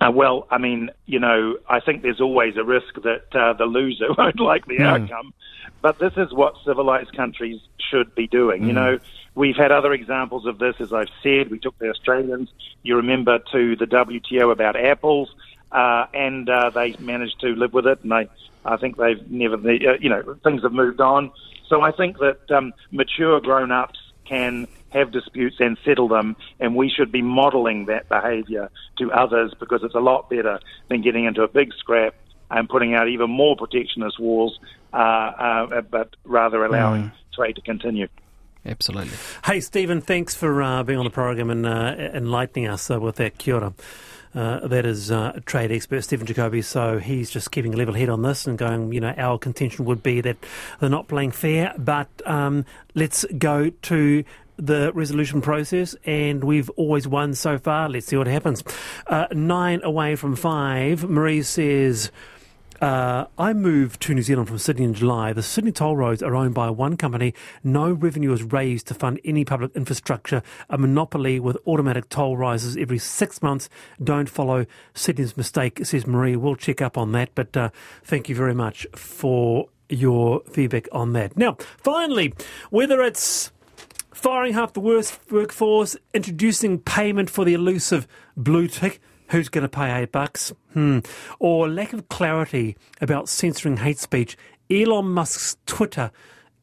Uh, 0.00 0.10
well, 0.10 0.46
I 0.50 0.58
mean, 0.58 0.90
you 1.04 1.18
know, 1.18 1.58
I 1.68 1.80
think 1.80 2.02
there's 2.02 2.20
always 2.20 2.56
a 2.56 2.64
risk 2.64 2.94
that 3.02 3.34
uh, 3.34 3.52
the 3.52 3.66
loser 3.66 4.06
won't 4.18 4.40
like 4.40 4.66
the 4.66 4.80
outcome, 4.80 5.34
but 5.82 5.98
this 5.98 6.14
is 6.16 6.32
what 6.32 6.54
civilized 6.64 7.14
countries 7.14 7.60
should 7.90 8.14
be 8.14 8.26
doing. 8.26 8.66
You 8.66 8.72
know, 8.72 8.98
we've 9.34 9.56
had 9.56 9.72
other 9.72 9.92
examples 9.92 10.46
of 10.46 10.58
this, 10.58 10.76
as 10.80 10.92
I've 10.92 11.10
said. 11.22 11.50
We 11.50 11.58
took 11.58 11.78
the 11.78 11.90
Australians, 11.90 12.50
you 12.82 12.96
remember, 12.96 13.40
to 13.52 13.76
the 13.76 13.86
WTO 13.86 14.50
about 14.50 14.76
apples, 14.76 15.34
uh, 15.70 16.06
and 16.14 16.48
uh, 16.48 16.70
they 16.70 16.96
managed 16.98 17.40
to 17.40 17.48
live 17.48 17.74
with 17.74 17.86
it, 17.86 18.00
and 18.02 18.10
they, 18.10 18.28
I 18.64 18.76
think 18.78 18.96
they've 18.96 19.30
never, 19.30 19.56
uh, 19.56 19.98
you 20.00 20.08
know, 20.08 20.36
things 20.42 20.62
have 20.62 20.72
moved 20.72 21.02
on. 21.02 21.30
So 21.68 21.82
I 21.82 21.92
think 21.92 22.18
that 22.18 22.50
um, 22.50 22.72
mature 22.90 23.40
grown-ups 23.40 23.98
can 24.24 24.66
have 24.90 25.10
disputes 25.12 25.56
and 25.60 25.78
settle 25.84 26.08
them, 26.08 26.36
and 26.58 26.74
we 26.74 26.88
should 26.88 27.12
be 27.12 27.22
modelling 27.22 27.86
that 27.86 28.08
behaviour 28.08 28.70
to 28.98 29.10
others 29.12 29.52
because 29.58 29.82
it's 29.82 29.94
a 29.94 30.00
lot 30.00 30.28
better 30.28 30.60
than 30.88 31.02
getting 31.02 31.24
into 31.24 31.42
a 31.42 31.48
big 31.48 31.72
scrap 31.74 32.14
and 32.50 32.68
putting 32.68 32.94
out 32.94 33.08
even 33.08 33.30
more 33.30 33.56
protectionist 33.56 34.18
walls, 34.18 34.58
uh, 34.92 34.96
uh, 34.96 35.80
but 35.82 36.16
rather 36.24 36.64
allowing 36.64 37.12
trade 37.32 37.54
to 37.56 37.62
continue. 37.62 38.08
Absolutely. 38.66 39.16
Hey, 39.44 39.60
Stephen, 39.60 40.00
thanks 40.00 40.34
for 40.34 40.62
uh, 40.62 40.82
being 40.82 40.98
on 40.98 41.04
the 41.04 41.10
program 41.10 41.48
and 41.48 41.64
uh, 41.64 41.94
enlightening 41.98 42.68
us 42.68 42.90
uh, 42.90 43.00
with 43.00 43.16
that. 43.16 43.38
Kia 43.38 43.54
ora. 43.54 43.74
Uh, 44.32 44.64
that 44.68 44.86
is 44.86 45.10
uh, 45.10 45.40
trade 45.44 45.72
expert 45.72 46.02
Stephen 46.02 46.24
Jacoby. 46.24 46.62
So 46.62 47.00
he's 47.00 47.30
just 47.30 47.50
keeping 47.50 47.74
a 47.74 47.76
level 47.76 47.94
head 47.94 48.08
on 48.08 48.22
this 48.22 48.46
and 48.46 48.56
going, 48.56 48.92
you 48.92 49.00
know, 49.00 49.12
our 49.16 49.38
contention 49.38 49.86
would 49.86 50.04
be 50.04 50.20
that 50.20 50.36
they're 50.78 50.88
not 50.88 51.08
playing 51.08 51.32
fair, 51.32 51.74
but 51.76 52.06
um, 52.26 52.64
let's 52.94 53.24
go 53.38 53.70
to 53.70 54.24
the 54.60 54.92
resolution 54.94 55.40
process, 55.40 55.96
and 56.04 56.44
we've 56.44 56.70
always 56.70 57.08
won 57.08 57.34
so 57.34 57.58
far. 57.58 57.88
Let's 57.88 58.06
see 58.06 58.16
what 58.16 58.26
happens. 58.26 58.62
Uh, 59.06 59.26
nine 59.32 59.80
away 59.82 60.16
from 60.16 60.36
five. 60.36 61.08
Marie 61.08 61.42
says. 61.42 62.10
Uh, 62.80 63.26
I 63.36 63.52
moved 63.52 64.00
to 64.02 64.14
New 64.14 64.22
Zealand 64.22 64.48
from 64.48 64.56
Sydney 64.56 64.84
in 64.86 64.94
July. 64.94 65.34
The 65.34 65.42
Sydney 65.42 65.70
toll 65.70 65.98
roads 65.98 66.22
are 66.22 66.34
owned 66.34 66.54
by 66.54 66.70
one 66.70 66.96
company. 66.96 67.34
No 67.62 67.92
revenue 67.92 68.32
is 68.32 68.42
raised 68.42 68.86
to 68.86 68.94
fund 68.94 69.20
any 69.22 69.44
public 69.44 69.76
infrastructure. 69.76 70.42
A 70.70 70.78
monopoly 70.78 71.38
with 71.40 71.58
automatic 71.66 72.08
toll 72.08 72.38
rises 72.38 72.78
every 72.78 72.96
six 72.96 73.42
months. 73.42 73.68
Don't 74.02 74.30
follow 74.30 74.64
Sydney's 74.94 75.36
mistake, 75.36 75.84
says 75.84 76.06
Marie. 76.06 76.36
We'll 76.36 76.56
check 76.56 76.80
up 76.80 76.96
on 76.96 77.12
that. 77.12 77.34
But 77.34 77.54
uh, 77.54 77.68
thank 78.02 78.30
you 78.30 78.34
very 78.34 78.54
much 78.54 78.86
for 78.96 79.68
your 79.90 80.40
feedback 80.50 80.88
on 80.90 81.12
that. 81.12 81.36
Now, 81.36 81.58
finally, 81.76 82.32
whether 82.70 83.02
it's 83.02 83.52
firing 84.12 84.54
half 84.54 84.72
the 84.72 84.80
worst 84.80 85.18
workforce, 85.30 85.96
introducing 86.14 86.78
payment 86.78 87.30
for 87.30 87.44
the 87.44 87.54
elusive 87.54 88.06
blue 88.36 88.66
tick. 88.66 89.00
Who's 89.28 89.48
going 89.48 89.62
to 89.62 89.68
pay 89.68 89.96
eight 90.02 90.10
bucks? 90.10 90.52
Hmm. 90.72 91.00
Or 91.38 91.68
lack 91.68 91.92
of 91.92 92.08
clarity 92.08 92.76
about 93.00 93.28
censoring 93.28 93.76
hate 93.76 93.98
speech. 93.98 94.36
Elon 94.68 95.08
Musk's 95.08 95.56
Twitter 95.66 96.10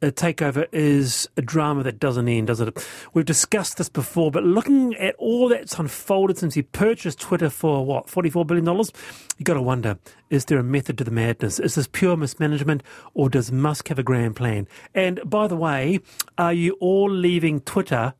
uh, 0.02 0.08
takeover 0.08 0.68
is 0.72 1.28
a 1.38 1.42
drama 1.42 1.84
that 1.84 2.00
doesn't 2.00 2.28
end, 2.28 2.48
does 2.48 2.62
it? 2.62 2.88
We've 3.14 3.26
discussed 3.26 3.78
this 3.78 3.90
before, 3.90 4.32
but 4.32 4.44
looking 4.44 4.96
at 4.96 5.16
all 5.18 5.50
that's 5.50 5.78
unfolded 5.78 6.38
since 6.38 6.54
he 6.54 6.62
purchased 6.62 7.20
Twitter 7.20 7.50
for 7.50 7.86
what, 7.86 8.08
$44 8.08 8.46
billion, 8.46 8.66
You've 8.68 9.46
got 9.46 9.54
to 9.54 9.62
wonder 9.62 10.00
is 10.30 10.46
there 10.46 10.60
a 10.60 10.64
method 10.64 10.98
to 10.98 11.04
the 11.04 11.12
madness? 11.12 11.60
Is 11.60 11.76
this 11.76 11.88
pure 11.88 12.18
mismanagement 12.18 12.84
or 13.14 13.30
does 13.30 13.52
Musk 13.52 13.88
have 13.88 14.00
a 14.00 14.04
grand 14.04 14.36
plan? 14.36 14.68
And 14.94 15.22
by 15.26 15.48
the 15.48 15.56
way, 15.56 16.00
are 16.38 16.54
you 16.54 16.74
all 16.80 17.10
leaving 17.10 17.62
Twitter 17.62 18.14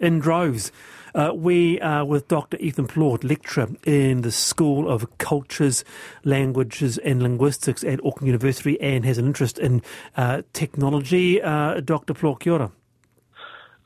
in 0.00 0.18
droves? 0.18 0.72
Uh, 1.14 1.30
we 1.32 1.80
are 1.80 2.04
with 2.04 2.26
Dr. 2.26 2.56
Ethan 2.58 2.88
Plaut, 2.88 3.22
lecturer 3.22 3.68
in 3.84 4.22
the 4.22 4.32
School 4.32 4.90
of 4.90 5.18
Cultures, 5.18 5.84
Languages 6.24 6.98
and 6.98 7.22
Linguistics 7.22 7.84
at 7.84 8.04
Auckland 8.04 8.26
University 8.26 8.80
and 8.80 9.04
has 9.04 9.16
an 9.18 9.26
interest 9.26 9.58
in 9.58 9.80
uh, 10.16 10.42
technology. 10.52 11.40
Uh, 11.40 11.80
Dr. 11.80 12.14
Plaut, 12.14 12.40
kia 12.40 12.54
ora. 12.54 12.72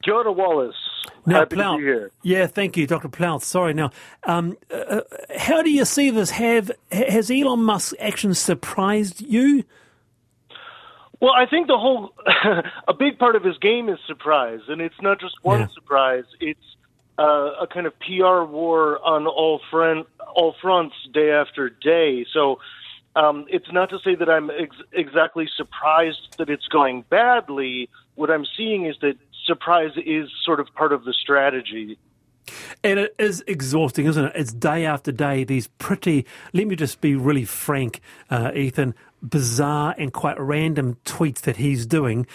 Kia 0.03 0.15
ora, 0.15 0.33
Wallace. 0.33 0.75
Now, 1.27 1.41
Happy 1.41 1.57
Plaut, 1.57 1.77
to 1.77 1.79
be 1.79 1.85
here. 1.85 2.11
yeah, 2.23 2.47
thank 2.47 2.79
you, 2.79 2.87
Dr. 2.87 3.11
Plaut. 3.11 3.43
Sorry. 3.43 3.75
Now, 3.75 3.91
um, 4.25 4.57
uh, 4.73 5.03
how 5.37 5.61
do 5.61 5.71
you 5.71 5.85
see 5.85 6.09
this? 6.09 6.31
Have 6.31 6.71
has 6.91 7.31
Elon 7.31 7.63
Musk's 7.63 7.93
actions 8.01 8.39
surprised 8.39 9.21
you? 9.21 9.65
Well, 11.21 11.33
I 11.33 11.47
think 11.47 11.67
the 11.67 11.79
whole, 11.79 12.13
a 12.89 12.95
big 12.95 13.19
part 13.19 13.35
of 13.35 13.43
his 13.43 13.59
game 13.59 13.89
is 13.89 13.99
surprise, 14.07 14.61
and 14.69 14.81
it's 14.81 15.01
not 15.03 15.21
just 15.21 15.35
one 15.43 15.61
Yeah. 15.61 15.69
surprise. 15.75 16.25
It's 16.41 16.77
uh, 17.19 17.51
a 17.63 17.67
kind 17.67 17.87
of 17.87 17.99
PR 17.99 18.43
war 18.45 19.01
on 19.05 19.27
all 19.27 19.61
front, 19.71 20.07
all 20.37 20.55
fronts, 20.63 20.95
day 21.13 21.33
after 21.33 21.69
day. 21.69 22.25
So, 22.33 22.61
um, 23.17 23.47
it's 23.49 23.73
not 23.73 23.91
to 23.91 23.99
say 24.05 24.15
that 24.15 24.31
I'm 24.31 24.51
ex- 24.51 24.77
exactly 24.93 25.49
surprised 25.57 26.37
that 26.39 26.49
it's 26.49 26.69
going 26.69 27.05
badly. 27.11 27.89
What 28.15 28.31
I'm 28.31 28.47
seeing 28.57 28.87
is 28.87 28.95
that 29.01 29.17
surprise 29.45 29.91
is 29.97 30.31
sort 30.45 30.61
of 30.61 30.73
part 30.75 30.93
of 30.93 31.05
the 31.05 31.13
strategy. 31.13 31.99
And 32.85 33.01
it 33.01 33.15
is 33.19 33.43
exhausting, 33.47 34.07
isn't 34.07 34.25
it? 34.27 34.33
It's 34.37 34.53
day 34.53 34.87
after 34.87 35.11
day, 35.11 35.43
these 35.45 35.67
pretty, 35.79 36.25
let 36.53 36.67
me 36.69 36.77
just 36.77 37.01
be 37.01 37.17
really 37.17 37.45
frank, 37.45 38.01
uh, 38.31 38.53
Ethan, 38.55 38.95
bizarre 39.23 39.95
and 39.99 40.13
quite 40.13 40.39
random 40.41 40.97
tweets 41.05 41.41
that 41.43 41.57
he's 41.57 41.87
doing. 41.87 42.27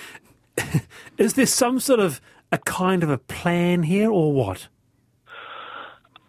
is 1.17 1.33
there 1.33 1.45
some 1.45 1.79
sort 1.79 1.99
of 1.99 2.21
a 2.51 2.57
kind 2.59 3.03
of 3.03 3.09
a 3.09 3.17
plan 3.17 3.83
here 3.83 4.11
or 4.11 4.33
what? 4.33 4.67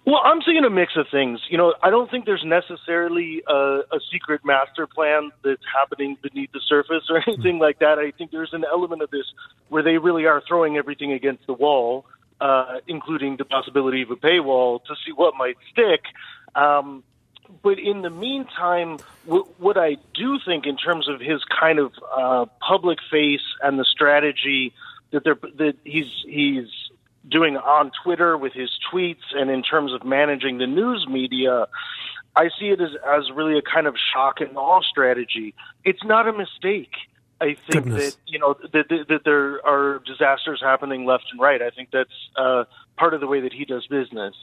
Well, 0.06 0.20
I'm 0.22 0.42
seeing 0.42 0.62
a 0.64 0.70
mix 0.70 0.92
of 0.96 1.06
things. 1.10 1.40
You 1.48 1.56
know, 1.56 1.74
I 1.82 1.88
don't 1.88 2.10
think 2.10 2.26
there's 2.26 2.44
necessarily 2.44 3.42
a, 3.48 3.80
a 3.90 4.00
secret 4.12 4.42
master 4.44 4.86
plan 4.86 5.30
that's 5.42 5.62
happening 5.78 6.18
beneath 6.22 6.52
the 6.52 6.60
surface 6.68 7.04
or 7.08 7.22
anything 7.26 7.58
like 7.58 7.78
that. 7.78 7.98
I 7.98 8.10
think 8.10 8.30
there's 8.30 8.52
an 8.52 8.64
element 8.70 9.00
of 9.00 9.10
this 9.10 9.24
where 9.68 9.82
they 9.82 9.96
really 9.96 10.26
are 10.26 10.42
throwing 10.46 10.76
everything 10.76 11.12
against 11.12 11.46
the 11.46 11.54
wall, 11.54 12.04
uh, 12.38 12.80
including 12.86 13.38
the 13.38 13.46
possibility 13.46 14.02
of 14.02 14.10
a 14.10 14.16
paywall 14.16 14.84
to 14.84 14.94
see 15.06 15.12
what 15.12 15.34
might 15.38 15.56
stick. 15.72 16.02
Um, 16.54 17.02
but 17.62 17.78
in 17.78 18.02
the 18.02 18.10
meantime, 18.10 18.98
what 19.26 19.76
I 19.76 19.96
do 20.14 20.38
think 20.44 20.66
in 20.66 20.76
terms 20.76 21.08
of 21.08 21.20
his 21.20 21.42
kind 21.44 21.78
of 21.78 21.92
uh, 22.16 22.46
public 22.60 22.98
face 23.10 23.42
and 23.62 23.78
the 23.78 23.84
strategy 23.84 24.72
that 25.10 25.24
they're, 25.24 25.38
that 25.56 25.76
he's 25.84 26.10
he's 26.26 26.68
doing 27.28 27.56
on 27.56 27.90
Twitter 28.02 28.36
with 28.36 28.52
his 28.52 28.70
tweets 28.92 29.34
and 29.34 29.50
in 29.50 29.62
terms 29.62 29.92
of 29.92 30.04
managing 30.04 30.58
the 30.58 30.66
news 30.66 31.06
media, 31.08 31.66
I 32.36 32.50
see 32.58 32.66
it 32.66 32.80
as, 32.80 32.90
as 33.06 33.30
really 33.30 33.58
a 33.58 33.62
kind 33.62 33.86
of 33.86 33.96
shock 34.12 34.40
and 34.40 34.56
awe 34.56 34.82
strategy. 34.82 35.54
It's 35.84 36.04
not 36.04 36.28
a 36.28 36.32
mistake. 36.32 36.92
I 37.40 37.54
think 37.54 37.84
Goodness. 37.84 38.14
that 38.14 38.20
you 38.26 38.38
know 38.38 38.54
that, 38.72 38.88
that, 38.88 39.06
that 39.08 39.20
there 39.24 39.64
are 39.66 40.00
disasters 40.06 40.60
happening 40.62 41.04
left 41.04 41.24
and 41.32 41.40
right. 41.40 41.60
I 41.60 41.70
think 41.70 41.90
that's 41.92 42.10
uh, 42.36 42.64
part 42.96 43.12
of 43.14 43.20
the 43.20 43.26
way 43.26 43.40
that 43.40 43.52
he 43.52 43.64
does 43.64 43.86
business. 43.88 44.34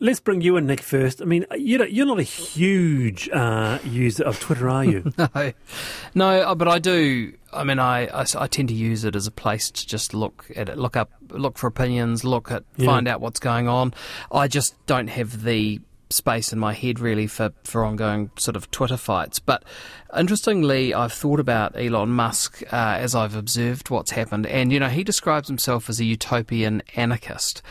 Let's 0.00 0.18
bring 0.18 0.40
you 0.40 0.56
in, 0.56 0.66
Nick, 0.66 0.80
first. 0.80 1.22
I 1.22 1.24
mean, 1.24 1.46
you 1.56 1.78
know, 1.78 1.84
you're 1.84 2.06
not 2.06 2.18
a 2.18 2.24
huge 2.24 3.28
uh, 3.28 3.78
user 3.84 4.24
of 4.24 4.40
Twitter, 4.40 4.68
are 4.68 4.84
you? 4.84 5.12
No, 5.18 5.52
no, 6.14 6.28
uh, 6.40 6.54
but 6.56 6.66
I 6.66 6.78
do. 6.80 7.32
I 7.52 7.62
mean, 7.62 7.78
I, 7.78 8.06
I, 8.06 8.24
I 8.36 8.46
tend 8.48 8.68
to 8.68 8.74
use 8.74 9.04
it 9.04 9.14
as 9.14 9.26
a 9.28 9.30
place 9.30 9.70
to 9.70 9.86
just 9.86 10.12
look 10.12 10.46
at 10.56 10.68
it, 10.68 10.78
look 10.78 10.96
up, 10.96 11.10
look 11.30 11.56
for 11.58 11.68
opinions, 11.68 12.24
look 12.24 12.50
at, 12.50 12.64
Yeah. 12.76 12.86
find 12.86 13.06
out 13.06 13.20
what's 13.20 13.38
going 13.38 13.68
on. 13.68 13.94
I 14.32 14.48
just 14.48 14.74
don't 14.86 15.06
have 15.08 15.44
the 15.44 15.80
space 16.10 16.52
in 16.52 16.58
my 16.58 16.72
head 16.72 17.00
really 17.00 17.26
for, 17.26 17.52
for 17.64 17.84
ongoing 17.84 18.30
sort 18.38 18.56
of 18.56 18.70
Twitter 18.70 18.96
fights. 18.96 19.38
But 19.38 19.64
interestingly, 20.16 20.94
I've 20.94 21.12
thought 21.12 21.40
about 21.40 21.76
Elon 21.76 22.10
Musk 22.10 22.62
uh, 22.72 22.96
as 22.98 23.14
I've 23.14 23.34
observed 23.34 23.90
what's 23.90 24.12
happened, 24.12 24.46
and 24.46 24.72
you 24.72 24.80
know, 24.80 24.88
he 24.88 25.04
describes 25.04 25.48
himself 25.48 25.88
as 25.88 26.00
a 26.00 26.04
utopian 26.04 26.82
anarchist, 26.96 27.62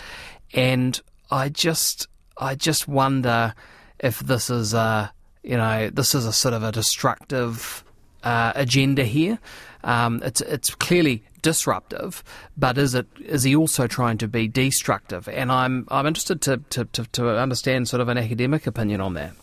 and 0.53 0.99
I 1.31 1.49
just, 1.49 2.07
I 2.37 2.55
just 2.55 2.87
wonder 2.87 3.53
if 3.99 4.19
this 4.19 4.49
is 4.49 4.73
a, 4.73 5.13
you 5.43 5.57
know, 5.57 5.89
this 5.89 6.13
is 6.13 6.25
a 6.25 6.33
sort 6.33 6.53
of 6.53 6.63
a 6.63 6.71
destructive 6.71 7.83
uh, 8.23 8.53
agenda 8.55 9.03
here. 9.03 9.39
Um, 9.83 10.21
it's 10.23 10.41
it's 10.41 10.73
clearly 10.75 11.23
disruptive, 11.43 12.23
but 12.57 12.79
is 12.79 12.95
it 12.95 13.05
is 13.19 13.43
he 13.43 13.55
also 13.55 13.85
trying 13.85 14.17
to 14.17 14.27
be 14.27 14.47
destructive? 14.47 15.27
And 15.27 15.51
I'm 15.51 15.87
I'm 15.91 16.07
interested 16.07 16.41
to 16.41 16.57
to, 16.71 16.85
to, 16.85 17.05
to 17.11 17.37
understand 17.37 17.87
sort 17.87 18.01
of 18.01 18.09
an 18.09 18.17
academic 18.17 18.65
opinion 18.65 18.99
on 18.99 19.13
that. 19.13 19.33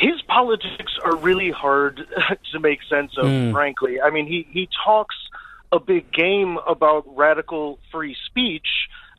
his 0.00 0.22
politics 0.22 0.92
are 1.04 1.14
really 1.16 1.50
hard 1.50 2.00
to 2.52 2.58
make 2.58 2.80
sense 2.88 3.12
of, 3.18 3.52
frankly. 3.52 4.00
I 4.00 4.10
mean, 4.10 4.26
he, 4.26 4.46
he 4.50 4.68
talks 4.84 5.14
a 5.72 5.78
big 5.78 6.10
game 6.12 6.58
about 6.66 7.04
radical 7.16 7.78
free 7.92 8.16
speech, 8.26 8.66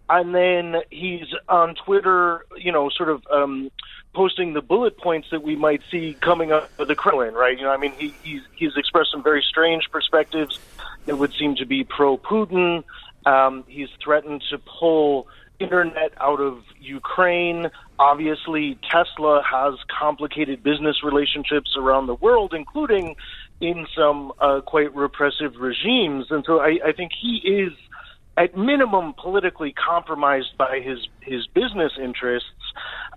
and 0.09 0.33
then 0.33 0.81
he's 0.89 1.27
on 1.47 1.75
Twitter, 1.75 2.45
you 2.57 2.71
know, 2.71 2.89
sort 2.89 3.09
of 3.09 3.23
um, 3.31 3.71
posting 4.13 4.53
the 4.53 4.61
bullet 4.61 4.97
points 4.97 5.29
that 5.31 5.41
we 5.41 5.55
might 5.55 5.81
see 5.89 6.15
coming 6.19 6.51
up 6.51 6.69
of 6.79 6.87
the 6.87 6.95
Kremlin, 6.95 7.33
right? 7.33 7.57
You 7.57 7.63
know, 7.65 7.71
I 7.71 7.77
mean, 7.77 7.93
he, 7.93 8.13
he's, 8.23 8.41
he's 8.55 8.75
expressed 8.75 9.11
some 9.11 9.23
very 9.23 9.43
strange 9.47 9.89
perspectives 9.91 10.59
that 11.05 11.17
would 11.17 11.33
seem 11.33 11.55
to 11.55 11.65
be 11.65 11.83
pro 11.83 12.17
Putin. 12.17 12.83
Um, 13.25 13.63
he's 13.67 13.89
threatened 14.03 14.43
to 14.49 14.57
pull 14.57 15.27
internet 15.59 16.11
out 16.19 16.41
of 16.41 16.63
Ukraine. 16.79 17.69
Obviously, 17.99 18.79
Tesla 18.89 19.43
has 19.43 19.75
complicated 19.87 20.63
business 20.63 21.03
relationships 21.03 21.75
around 21.77 22.07
the 22.07 22.15
world, 22.15 22.53
including 22.53 23.15
in 23.61 23.87
some 23.95 24.33
uh, 24.39 24.61
quite 24.61 24.93
repressive 24.95 25.55
regimes. 25.57 26.25
And 26.31 26.43
so 26.45 26.59
I, 26.59 26.79
I 26.83 26.91
think 26.91 27.11
he 27.19 27.37
is, 27.37 27.73
at 28.37 28.57
minimum, 28.57 29.13
politically 29.21 29.73
compromised 29.73 30.57
by 30.57 30.79
his, 30.83 30.99
his 31.21 31.47
business 31.47 31.93
interests. 32.01 32.49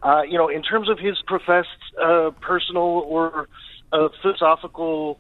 Uh, 0.03 0.23
you 0.23 0.37
know, 0.37 0.49
in 0.49 0.63
terms 0.63 0.89
of 0.89 0.99
his 0.99 1.17
professed 1.27 1.69
uh, 2.03 2.31
personal 2.41 2.83
or 2.83 3.49
uh, 3.93 4.09
philosophical 4.23 5.19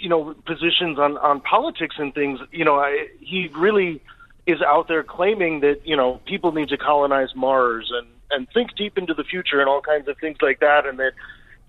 you 0.00 0.08
know 0.08 0.34
positions 0.46 0.98
on 0.98 1.18
on 1.18 1.40
politics 1.40 1.96
and 1.98 2.14
things 2.14 2.40
you 2.50 2.64
know 2.64 2.76
I, 2.76 3.08
he 3.20 3.48
really 3.56 4.00
is 4.46 4.62
out 4.62 4.88
there 4.88 5.02
claiming 5.02 5.60
that 5.60 5.80
you 5.84 5.96
know 5.96 6.20
people 6.24 6.52
need 6.52 6.70
to 6.70 6.78
colonize 6.78 7.34
mars 7.36 7.92
and 7.94 8.06
and 8.30 8.48
think 8.54 8.74
deep 8.76 8.96
into 8.96 9.12
the 9.12 9.24
future 9.24 9.60
and 9.60 9.68
all 9.68 9.82
kinds 9.82 10.08
of 10.08 10.16
things 10.18 10.38
like 10.40 10.60
that 10.60 10.86
and 10.86 10.98
that 10.98 11.12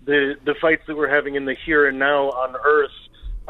the 0.04 0.34
the 0.44 0.54
fights 0.60 0.82
that 0.86 0.96
we're 0.96 1.14
having 1.14 1.34
in 1.34 1.44
the 1.44 1.54
here 1.66 1.86
and 1.86 1.98
now 1.98 2.30
on 2.30 2.56
earth 2.64 2.90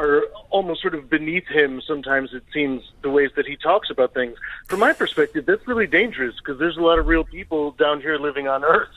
are 0.02 0.22
almost 0.50 0.82
sort 0.82 0.94
of 0.94 1.08
beneath 1.08 1.46
him 1.46 1.80
sometimes 1.86 2.32
it 2.32 2.42
seems 2.52 2.82
the 3.02 3.10
ways 3.10 3.30
that 3.36 3.46
he 3.46 3.56
talks 3.56 3.90
about 3.90 4.12
things 4.12 4.36
from 4.68 4.80
my 4.80 4.92
perspective 4.92 5.46
that's 5.46 5.66
really 5.66 5.86
dangerous 5.86 6.34
because 6.36 6.58
there's 6.58 6.76
a 6.76 6.80
lot 6.80 6.98
of 6.98 7.06
real 7.06 7.24
people 7.24 7.72
down 7.72 8.00
here 8.00 8.18
living 8.18 8.48
on 8.48 8.64
earth 8.64 8.88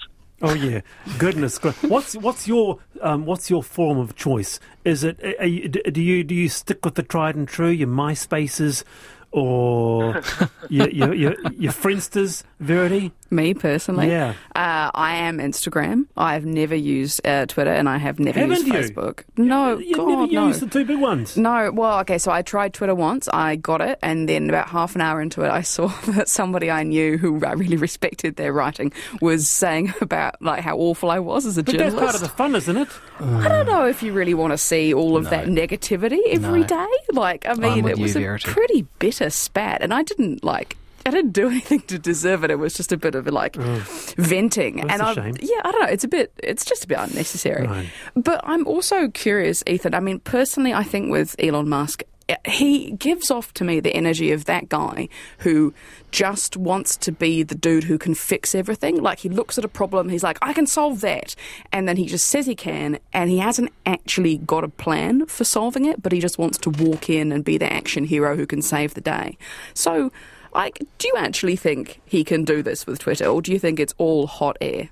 Oh 0.41 0.54
yeah, 0.54 0.82
goodness! 1.18 1.58
What's 1.84 2.13
what's 2.18 2.46
your 2.46 2.80
um, 3.02 3.26
what's 3.26 3.50
your 3.50 3.63
form 3.63 3.98
of 3.98 4.15
choice? 4.15 4.60
Is 4.84 5.06
it 5.06 5.18
are 5.39 5.46
you, 5.46 5.70
do 5.70 6.02
you 6.02 6.26
do 6.26 6.36
you 6.36 6.50
stick 6.50 6.84
with 6.84 6.96
the 6.96 7.04
tried 7.04 7.38
and 7.38 7.48
true, 7.48 7.70
your 7.70 7.88
MySpaces, 7.88 8.84
or 9.32 10.22
your 10.70 10.89
your, 10.89 11.13
your, 11.13 11.36
your 11.58 11.72
Friendsters, 11.72 12.44
Verity? 12.60 13.13
Me 13.36 13.54
personally, 13.54 14.08
Yeah. 14.10 14.30
uh, 14.56 14.89
I 14.93 15.15
am 15.17 15.39
Instagram. 15.39 16.06
I've 16.15 16.45
never 16.45 16.74
used 16.76 17.26
uh, 17.28 17.45
Twitter, 17.48 17.71
and 17.71 17.89
I 17.89 17.98
have 17.98 18.17
never 18.19 18.39
Haven't 18.39 18.65
used 18.65 18.67
you? 18.67 18.74
Facebook. 18.74 19.24
No, 19.36 19.78
you 19.78 19.93
God, 19.95 20.08
never 20.08 20.28
no. 20.28 20.48
used 20.48 20.62
the 20.62 20.67
two 20.67 20.86
big 20.86 21.00
ones. 21.00 21.36
No, 21.36 21.69
well, 21.74 22.00
okay, 22.00 22.17
so 22.17 22.32
I 22.32 22.41
tried 22.41 22.74
Twitter 22.74 22.95
once, 22.95 23.28
I 23.34 23.58
got 23.58 23.82
it, 23.82 24.00
and 24.02 24.30
then 24.30 24.48
about 24.50 24.69
half 24.69 24.95
an 24.95 25.02
hour 25.02 25.21
into 25.21 25.41
it, 25.41 25.50
I 25.52 25.62
saw 25.63 25.88
that 26.13 26.30
somebody 26.30 26.71
I 26.71 26.84
knew 26.84 27.17
who 27.17 27.43
I 27.45 27.52
really 27.54 27.76
respected 27.78 28.38
their 28.38 28.54
writing 28.54 28.93
was 29.21 29.50
saying 29.50 29.93
about 30.02 30.41
like 30.41 30.62
how 30.63 30.78
awful 30.78 31.12
I 31.12 31.19
was 31.19 31.45
as 31.45 31.58
a 31.58 31.63
But 31.63 31.74
journalist. 31.74 31.98
that's 31.98 32.06
part 32.06 32.15
of 32.15 32.21
the 32.21 32.30
fun, 32.30 32.56
isn't 32.56 32.78
it? 32.78 32.88
I 33.19 33.48
don't 33.50 33.65
know 33.65 33.86
if 33.86 34.02
you 34.02 34.13
really 34.13 34.34
want 34.34 34.52
to 34.54 34.58
see 34.58 34.93
all 34.93 35.17
of 35.17 35.30
that 35.30 35.48
negativity 35.48 36.19
every 36.30 36.62
No. 36.62 36.67
day. 36.67 36.88
Like, 37.12 37.45
I 37.48 37.54
mean, 37.56 37.84
with 37.84 37.93
it 37.93 37.98
you, 37.98 38.04
was 38.04 38.15
a 38.15 38.19
Verity. 38.19 38.50
pretty 38.50 38.88
bitter 39.00 39.30
spat, 39.30 39.82
and 39.82 39.93
I 39.93 40.04
didn't 40.04 40.43
like. 40.43 40.78
I 41.06 41.12
didn't 41.12 41.32
do 41.32 41.50
anything 41.50 41.82
to 41.82 42.00
deserve 42.00 42.44
it. 42.44 42.52
It 42.52 42.60
was 42.60 42.74
just 42.74 42.91
a 42.91 42.98
bit 42.98 43.15
of 43.15 43.28
like 43.28 43.54
mm. 43.54 44.15
venting, 44.15 44.78
That's 44.78 44.94
and 44.94 45.02
I, 45.02 45.34
yeah, 45.39 45.62
I 45.63 45.72
don't 45.72 45.82
know. 45.82 45.88
It's 45.88 46.04
a 46.04 46.08
bit. 46.08 46.32
It's 46.44 46.65
just 46.65 46.84
a 46.84 46.88
bit 46.88 46.98
unnecessary. 47.00 47.68
Right. 47.68 47.89
But 48.15 48.41
I'm 48.44 48.68
also 48.68 49.10
curious, 49.10 49.63
Ethan. 49.68 49.94
I 49.94 50.00
mean, 50.00 50.20
personally, 50.20 50.74
I 50.74 50.84
think 50.84 51.12
with 51.12 51.36
Elon 51.39 51.70
Musk, 51.70 52.04
he 52.46 52.91
gives 52.91 53.30
off 53.30 53.54
to 53.54 53.63
me 53.63 53.80
the 53.80 53.94
energy 53.94 54.32
of 54.32 54.46
that 54.46 54.68
guy 54.68 55.08
who 55.39 55.74
just 56.12 56.58
wants 56.58 56.98
to 56.98 57.12
be 57.12 57.44
the 57.44 57.54
dude 57.54 57.84
who 57.84 57.98
can 57.98 58.15
fix 58.15 58.56
everything. 58.56 59.02
Like 59.02 59.20
he 59.20 59.30
looks 59.30 59.58
at 59.58 59.65
a 59.65 59.68
problem, 59.68 60.10
he's 60.10 60.24
like, 60.24 60.39
I 60.41 60.54
can 60.54 60.65
solve 60.65 61.02
that. 61.02 61.36
And 61.72 61.88
then 61.88 61.98
he 61.98 62.08
just 62.08 62.28
says 62.28 62.46
he 62.48 62.56
can, 62.56 63.00
and 63.13 63.30
he 63.30 63.38
hasn't 63.38 63.72
actually 63.86 64.38
got 64.38 64.63
a 64.63 64.70
plan 64.70 65.28
for 65.28 65.44
solving 65.44 65.86
it, 65.86 66.02
but 66.02 66.12
he 66.12 66.20
just 66.20 66.39
wants 66.39 66.58
to 66.60 66.70
walk 66.72 67.10
in 67.10 67.32
and 67.32 67.46
be 67.46 67.58
the 67.58 67.72
action 67.72 68.06
hero 68.06 68.36
who 68.36 68.48
can 68.48 68.62
save 68.62 68.96
the 68.96 69.02
day. 69.02 69.38
So, 69.74 70.12
like, 70.56 70.80
do 70.98 71.08
you 71.08 71.13
actually 71.18 71.56
think 71.56 72.02
he 72.06 72.24
can 72.24 72.46
do 72.46 72.63
this 72.63 72.88
with 72.88 73.00
Twitter, 73.00 73.26
or 73.26 73.41
do 73.41 73.52
you 73.52 73.60
think 73.60 73.80
it's 73.80 73.94
all 73.98 74.28
hot 74.28 74.58
air? 74.62 74.89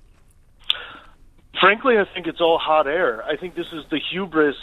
Frankly, 1.59 1.97
I 1.97 2.05
think 2.13 2.27
it's 2.27 2.41
all 2.41 2.57
hot 2.57 2.87
air. 2.87 3.23
I 3.23 3.37
think 3.37 3.55
this 3.55 3.67
is 3.71 3.85
the 3.89 3.99
hubris 4.11 4.57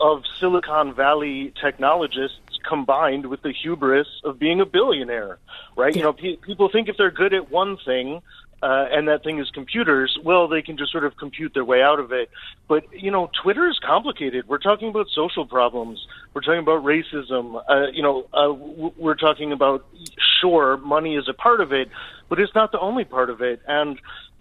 of 0.00 0.22
Silicon 0.38 0.94
Valley 0.94 1.52
technologists 1.60 2.38
combined 2.66 3.26
with 3.26 3.42
the 3.42 3.52
hubris 3.52 4.06
of 4.24 4.38
being 4.38 4.60
a 4.60 4.66
billionaire, 4.66 5.38
right? 5.76 5.94
You 5.94 6.02
know, 6.02 6.12
pe- 6.12 6.36
people 6.36 6.70
think 6.70 6.88
if 6.88 6.96
they're 6.96 7.10
good 7.10 7.34
at 7.34 7.50
one 7.50 7.76
thing, 7.84 8.22
uh, 8.62 8.86
and 8.90 9.08
that 9.08 9.24
thing 9.24 9.38
is 9.38 9.50
computers, 9.50 10.18
well, 10.22 10.46
they 10.46 10.62
can 10.62 10.76
just 10.76 10.92
sort 10.92 11.04
of 11.04 11.16
compute 11.16 11.54
their 11.54 11.64
way 11.64 11.82
out 11.82 11.98
of 11.98 12.12
it. 12.12 12.30
But, 12.68 12.84
you 12.92 13.10
know, 13.10 13.30
Twitter 13.42 13.66
is 13.68 13.78
complicated. 13.78 14.46
We're 14.48 14.58
talking 14.58 14.88
about 14.88 15.08
social 15.14 15.46
problems. 15.46 16.06
We're 16.34 16.42
talking 16.42 16.60
about 16.60 16.84
racism. 16.84 17.62
Uh, 17.68 17.86
you 17.92 18.02
know, 18.02 18.26
uh, 18.34 18.52
we're 18.52 19.14
talking 19.14 19.52
about, 19.52 19.86
sure, 20.40 20.76
money 20.78 21.16
is 21.16 21.28
a 21.28 21.34
part 21.34 21.60
of 21.60 21.72
it, 21.72 21.88
but 22.28 22.40
it's 22.40 22.54
not 22.54 22.72
the 22.72 22.80
only 22.80 23.04
part 23.04 23.30
of 23.30 23.40
it. 23.40 23.60
And 23.66 23.98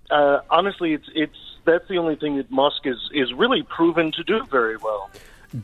uh, 0.09 0.39
honestly, 0.49 0.93
it's, 0.93 1.09
it's, 1.13 1.35
that's 1.65 1.87
the 1.87 1.97
only 1.97 2.15
thing 2.15 2.37
that 2.37 2.49
Musk 2.51 2.85
is, 2.85 2.97
is 3.13 3.33
really 3.33 3.63
proven 3.63 4.11
to 4.13 4.23
do 4.23 4.45
very 4.49 4.77
well. 4.77 5.09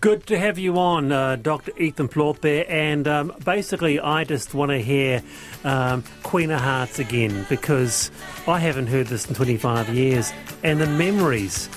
Good 0.02 0.26
to 0.28 0.40
have 0.40 0.58
you 0.58 0.80
on, 0.80 1.12
uh, 1.12 1.36
Dr. 1.36 1.72
Ethan 1.78 2.08
Plaut 2.08 2.42
there. 2.42 2.66
And 2.68 3.08
um, 3.08 3.34
basically, 3.44 4.00
I 4.00 4.24
just 4.24 4.56
want 4.56 4.72
to 4.72 4.80
hear 4.80 5.22
um, 5.64 6.04
Queen 6.24 6.50
of 6.50 6.60
Hearts 6.60 6.98
again 6.98 7.46
because 7.50 8.10
I 8.48 8.58
haven't 8.58 8.88
heard 8.88 9.08
this 9.08 9.28
in 9.28 9.36
25 9.36 9.90
years. 9.90 10.34
And 10.64 10.82
the 10.82 10.88
memories. 10.88 11.70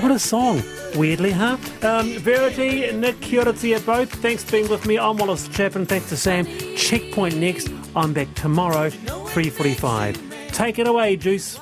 What 0.00 0.10
a 0.12 0.18
song, 0.18 0.62
weirdly, 0.94 1.30
huh? 1.30 1.56
Um, 1.82 2.18
Verity, 2.18 2.92
Nick, 2.92 3.18
kia 3.22 3.44
both. 3.44 4.12
Thanks 4.16 4.44
for 4.44 4.52
being 4.52 4.68
with 4.68 4.84
me. 4.84 4.98
I'm 4.98 5.16
Wallace 5.16 5.48
Chapman. 5.48 5.86
Thanks 5.86 6.10
to 6.10 6.18
Sam. 6.18 6.44
Checkpoint 6.76 7.36
next. 7.38 7.70
I'm 7.96 8.12
back 8.12 8.32
tomorrow, 8.34 8.90
3.45. 8.90 10.52
Take 10.52 10.78
it 10.78 10.86
away, 10.86 11.16
Juice. 11.16 11.58